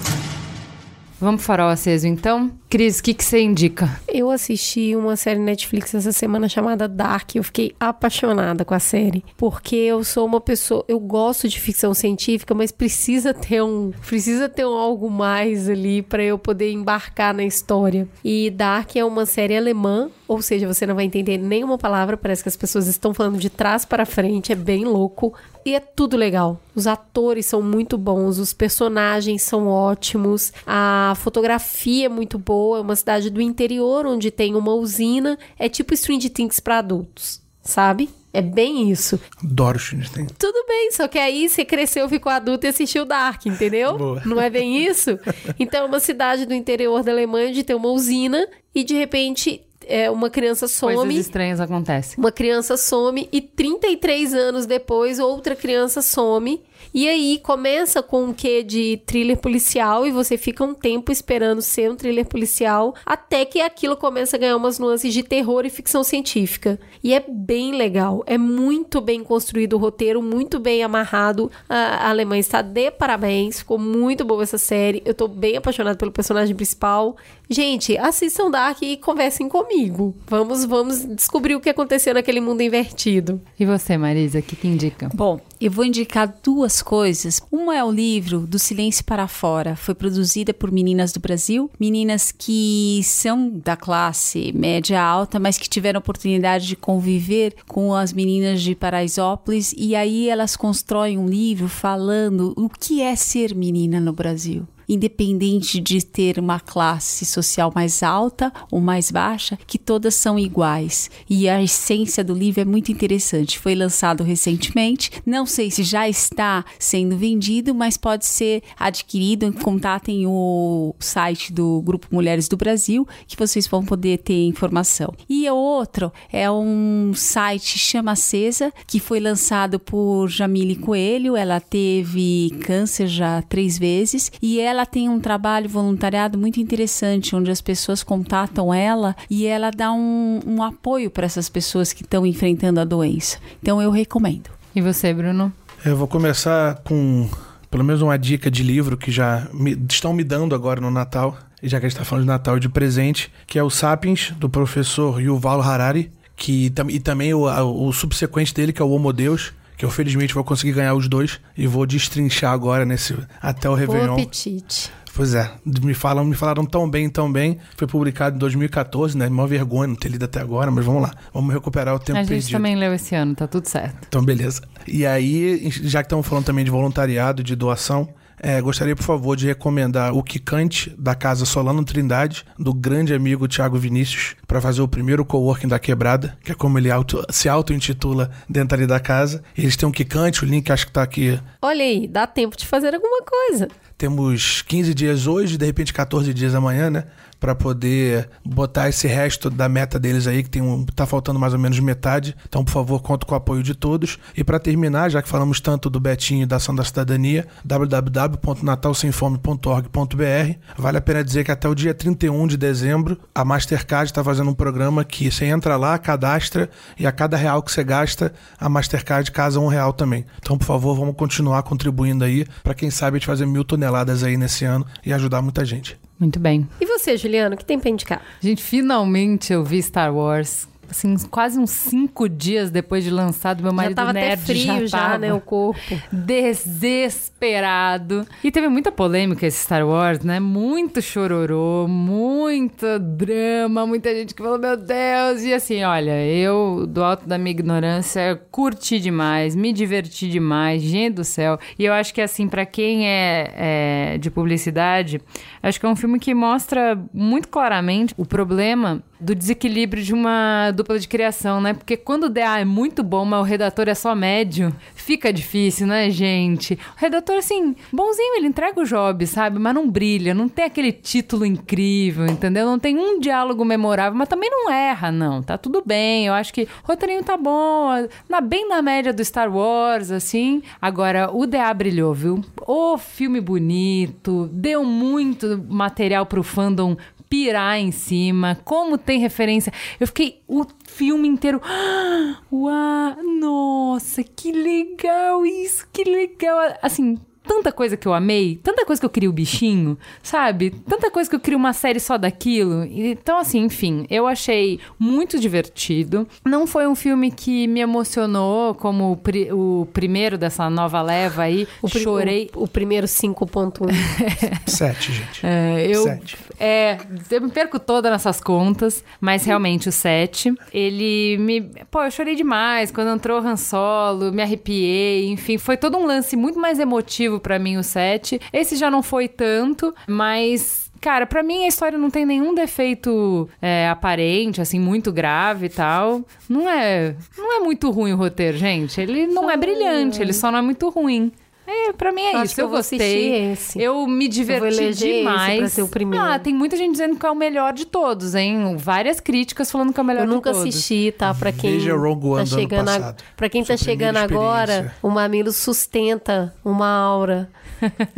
[1.20, 2.50] Vamos farol aceso então?
[2.70, 3.98] Cris, o que, que você indica?
[4.06, 7.34] Eu assisti uma série Netflix essa semana chamada Dark.
[7.34, 9.24] Eu fiquei apaixonada com a série.
[9.38, 10.84] Porque eu sou uma pessoa.
[10.86, 13.90] Eu gosto de ficção científica, mas precisa ter um.
[14.06, 18.06] Precisa ter um algo mais ali para eu poder embarcar na história.
[18.22, 20.10] E Dark é uma série alemã.
[20.26, 22.18] Ou seja, você não vai entender nenhuma palavra.
[22.18, 24.52] Parece que as pessoas estão falando de trás para frente.
[24.52, 25.32] É bem louco.
[25.64, 26.60] E é tudo legal.
[26.74, 32.57] Os atores são muito bons, os personagens são ótimos, a fotografia é muito boa.
[32.76, 35.38] É uma cidade do interior onde tem uma usina.
[35.58, 38.08] É tipo Stranger Things para adultos, sabe?
[38.32, 39.18] É bem isso.
[39.42, 40.32] Adoro Stranger Things.
[40.38, 43.96] Tudo bem, só que aí você cresceu, ficou adulto e assistiu Dark, entendeu?
[43.96, 44.22] Boa.
[44.24, 45.18] Não é bem isso?
[45.58, 49.62] Então, é uma cidade do interior da Alemanha onde tem uma usina e de repente
[49.88, 50.94] é, uma criança some.
[50.94, 52.18] Coisas estranhas acontecem.
[52.18, 56.62] Uma criança some e 33 anos depois outra criança some.
[56.92, 61.60] E aí começa com um quê de thriller policial e você fica um tempo esperando
[61.60, 65.70] ser um thriller policial até que aquilo começa a ganhar umas nuances de terror e
[65.70, 66.78] ficção científica.
[67.02, 71.50] E é bem legal, é muito bem construído o roteiro, muito bem amarrado.
[71.68, 75.02] A Alemanha está de parabéns, ficou muito boa essa série.
[75.04, 77.16] Eu tô bem apaixonada pelo personagem principal.
[77.48, 80.14] Gente, assistam Dark e conversem comigo.
[80.26, 83.40] Vamos, vamos descobrir o que aconteceu naquele mundo invertido.
[83.58, 85.08] E você, Marisa, o que, que indica?
[85.14, 87.40] Bom, eu vou indicar duas coisas.
[87.50, 89.76] Uma é o livro Do Silêncio para Fora.
[89.76, 95.68] Foi produzida por meninas do Brasil, meninas que são da classe média alta, mas que
[95.68, 101.68] tiveram oportunidade de conviver com as meninas de Paraisópolis e aí elas constroem um livro
[101.68, 108.02] falando o que é ser menina no Brasil independente de ter uma classe social mais
[108.02, 111.10] alta ou mais baixa, que todas são iguais.
[111.28, 113.58] E a essência do livro é muito interessante.
[113.58, 119.52] Foi lançado recentemente, não sei se já está sendo vendido, mas pode ser adquirido.
[119.62, 125.12] Contatem o site do Grupo Mulheres do Brasil, que vocês vão poder ter informação.
[125.28, 131.36] E outro é um site Chama Acesa, que foi lançado por Jamile Coelho.
[131.36, 137.50] Ela teve câncer já três vezes e ela tem um trabalho voluntariado muito interessante, onde
[137.50, 142.24] as pessoas contatam ela e ela dá um, um apoio para essas pessoas que estão
[142.24, 143.38] enfrentando a doença.
[143.62, 144.50] Então eu recomendo.
[144.74, 145.52] E você, Bruno?
[145.84, 147.28] Eu vou começar com
[147.70, 151.36] pelo menos uma dica de livro que já me, estão me dando agora no Natal,
[151.62, 153.70] e já que a gente está falando de Natal e de presente, que é o
[153.70, 157.42] Sapiens, do professor Yuval Harari, que, e também o,
[157.86, 161.08] o subsequente dele, que é o Homo Deus, que eu felizmente vou conseguir ganhar os
[161.08, 164.16] dois e vou destrinchar agora nesse até o Réveillon.
[164.16, 164.90] Bom apetite.
[165.14, 167.58] Pois é, me, falam, me falaram tão bem, tão bem.
[167.76, 169.28] Foi publicado em 2014, né?
[169.28, 171.12] Mó vergonha não ter lido até agora, mas vamos lá.
[171.32, 172.52] Vamos recuperar o tempo A gente perdido.
[172.52, 173.96] também leu esse ano, tá tudo certo.
[174.06, 174.62] Então, beleza.
[174.86, 178.08] E aí, já que estamos falando também de voluntariado, de doação,
[178.40, 183.48] é, gostaria, por favor, de recomendar o Quicante da Casa Solano Trindade, do grande amigo
[183.48, 187.48] Tiago Vinícius, para fazer o primeiro coworking da quebrada, que é como ele auto, se
[187.48, 189.42] auto-intitula dentro ali da casa.
[189.56, 191.38] Eles têm um Quicante, o link acho que tá aqui.
[191.60, 193.68] Olha aí, dá tempo de fazer alguma coisa.
[193.96, 197.04] Temos 15 dias hoje, de repente 14 dias amanhã, né?
[197.40, 201.52] Para poder botar esse resto da meta deles aí, que tem um, tá faltando mais
[201.52, 202.34] ou menos metade.
[202.48, 204.18] Então, por favor, conto com o apoio de todos.
[204.36, 210.58] E para terminar, já que falamos tanto do Betinho e da Ação da Cidadania, www.natalsemfome.org.br.
[210.76, 214.50] Vale a pena dizer que até o dia 31 de dezembro, a Mastercard está fazendo
[214.50, 218.68] um programa que você entra lá, cadastra, e a cada real que você gasta, a
[218.68, 220.24] Mastercard casa um real também.
[220.38, 224.22] Então, por favor, vamos continuar contribuindo aí, para quem sabe a gente fazer mil toneladas
[224.22, 225.98] aí nesse ano e ajudar muita gente.
[226.18, 226.68] Muito bem.
[226.80, 228.22] E você, Juliano, o que tem pra indicar?
[228.40, 230.66] Gente, finalmente eu vi Star Wars.
[230.90, 234.86] Assim, quase uns cinco dias depois de lançado, meu marido já tava nerd até frio
[234.86, 235.80] já, tava né, o corpo.
[236.10, 238.26] desesperado.
[238.42, 240.40] E teve muita polêmica esse Star Wars, né?
[240.40, 245.42] Muito chororô, muito drama, muita gente que falou, meu Deus.
[245.42, 251.16] E assim, olha, eu, do alto da minha ignorância, curti demais, me diverti demais, gente
[251.16, 251.58] do céu.
[251.78, 255.20] E eu acho que, assim, para quem é, é de publicidade,
[255.62, 260.70] acho que é um filme que mostra muito claramente o problema do desequilíbrio de uma
[260.70, 261.74] dupla de criação, né?
[261.74, 265.86] Porque quando o DA é muito bom, mas o redator é só médio, fica difícil,
[265.86, 266.74] né, gente?
[266.96, 269.58] O redator, assim, bonzinho, ele entrega o job, sabe?
[269.58, 272.66] Mas não brilha, não tem aquele título incrível, entendeu?
[272.66, 275.42] Não tem um diálogo memorável, mas também não erra, não.
[275.42, 277.88] Tá tudo bem, eu acho que o roteirinho tá bom,
[278.28, 280.62] na, bem na média do Star Wars, assim.
[280.80, 282.44] Agora, o DA brilhou, viu?
[282.66, 286.96] O filme bonito, deu muito material pro fandom
[287.28, 289.72] pirar em cima, como tem referência.
[290.00, 291.60] Eu fiquei o filme inteiro.
[292.52, 296.58] Uau, nossa, que legal isso, que legal.
[296.82, 297.18] Assim,
[297.48, 300.70] tanta coisa que eu amei, tanta coisa que eu queria o bichinho, sabe?
[300.86, 302.84] Tanta coisa que eu queria uma série só daquilo.
[302.84, 306.28] Então, assim, enfim, eu achei muito divertido.
[306.44, 311.44] Não foi um filme que me emocionou como o, pri o primeiro dessa nova leva
[311.44, 311.66] aí.
[311.80, 312.50] O Chorei.
[312.54, 313.88] O, o primeiro 5.1.
[314.68, 315.40] Sete, gente.
[315.46, 316.36] É, eu, Sete.
[316.60, 316.98] é,
[317.30, 321.62] eu me perco toda nessas contas, mas realmente o 7, ele me.
[321.90, 326.04] Pô, eu chorei demais quando entrou o Han Solo, me arrepiei, enfim, foi todo um
[326.04, 328.40] lance muito mais emotivo pra mim o 7.
[328.52, 330.88] Esse já não foi tanto, mas.
[331.00, 335.68] Cara, pra mim a história não tem nenhum defeito é, aparente, assim, muito grave e
[335.68, 336.22] tal.
[336.48, 339.00] Não é, não é muito ruim o roteiro, gente.
[339.00, 341.30] Ele não é brilhante, ele só não é muito ruim.
[341.70, 342.54] É, pra mim é Acho isso.
[342.54, 342.98] que Eu, eu vou gostei.
[342.98, 343.82] assistir esse.
[343.82, 345.58] Eu me diverti esse demais.
[345.58, 346.24] pra ser o primeiro.
[346.24, 348.74] Ah, tem muita gente dizendo que é o melhor de todos, hein?
[348.78, 350.66] Várias críticas falando que é o melhor Eu de nunca todos.
[350.66, 351.34] assisti, tá?
[351.34, 353.14] Pra quem Veja Rogue tá One ano chegando a-.
[353.36, 357.50] Pra quem tá Sua primeira chegando agora, o Mamilo sustenta uma aura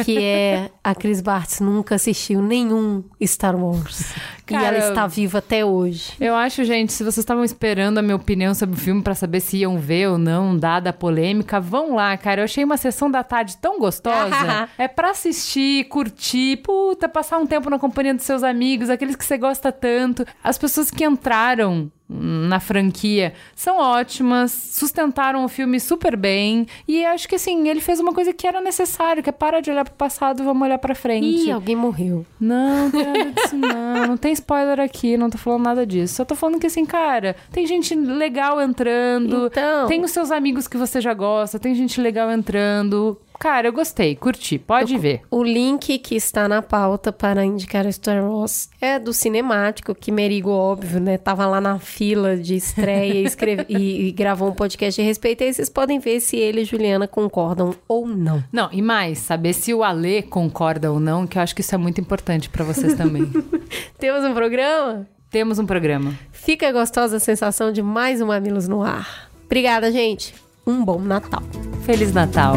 [0.04, 4.12] que é a Cris Bartz nunca assistiu nenhum Star Wars.
[4.54, 6.12] Cara, e ela está viva até hoje.
[6.20, 9.40] Eu acho, gente, se vocês estavam esperando a minha opinião sobre o filme pra saber
[9.40, 12.40] se iam ver ou não, dada a polêmica, vão lá, cara.
[12.40, 14.68] Eu achei uma sessão da tarde tão gostosa.
[14.76, 19.24] é pra assistir, curtir, puta, passar um tempo na companhia dos seus amigos, aqueles que
[19.24, 20.26] você gosta tanto.
[20.42, 26.66] As pessoas que entraram na franquia são ótimas, sustentaram o filme super bem.
[26.88, 29.70] E acho que assim, ele fez uma coisa que era necessário, que é para de
[29.70, 31.44] olhar pro passado, vamos olhar pra frente.
[31.44, 32.26] Ih, alguém morreu.
[32.40, 34.06] Não, não disso, não.
[34.08, 36.14] Não tem spoiler aqui, não tô falando nada disso.
[36.14, 39.46] Só tô falando que, assim, cara, tem gente legal entrando.
[39.46, 39.86] Então.
[39.86, 43.20] Tem os seus amigos que você já gosta, tem gente legal entrando.
[43.40, 45.22] Cara, eu gostei, curti, pode ver.
[45.30, 50.12] O link que está na pauta para indicar a Star Wars é do cinemático, que
[50.12, 51.16] Merigo, óbvio, né?
[51.16, 55.42] Tava lá na fila de estreia e, escreve- e- e gravou um podcast a respeito.
[55.42, 58.44] Aí vocês podem ver se ele e Juliana concordam ou não.
[58.52, 61.74] Não, e mais, saber se o Alê concorda ou não, que eu acho que isso
[61.74, 63.22] é muito importante pra vocês também.
[63.98, 65.08] Temos um programa?
[65.30, 66.12] Temos um programa.
[66.30, 69.30] Fica gostosa a sensação de mais um Mamilos no ar.
[69.46, 70.34] Obrigada, gente.
[70.66, 71.42] Um bom Natal.
[71.86, 72.56] Feliz Natal.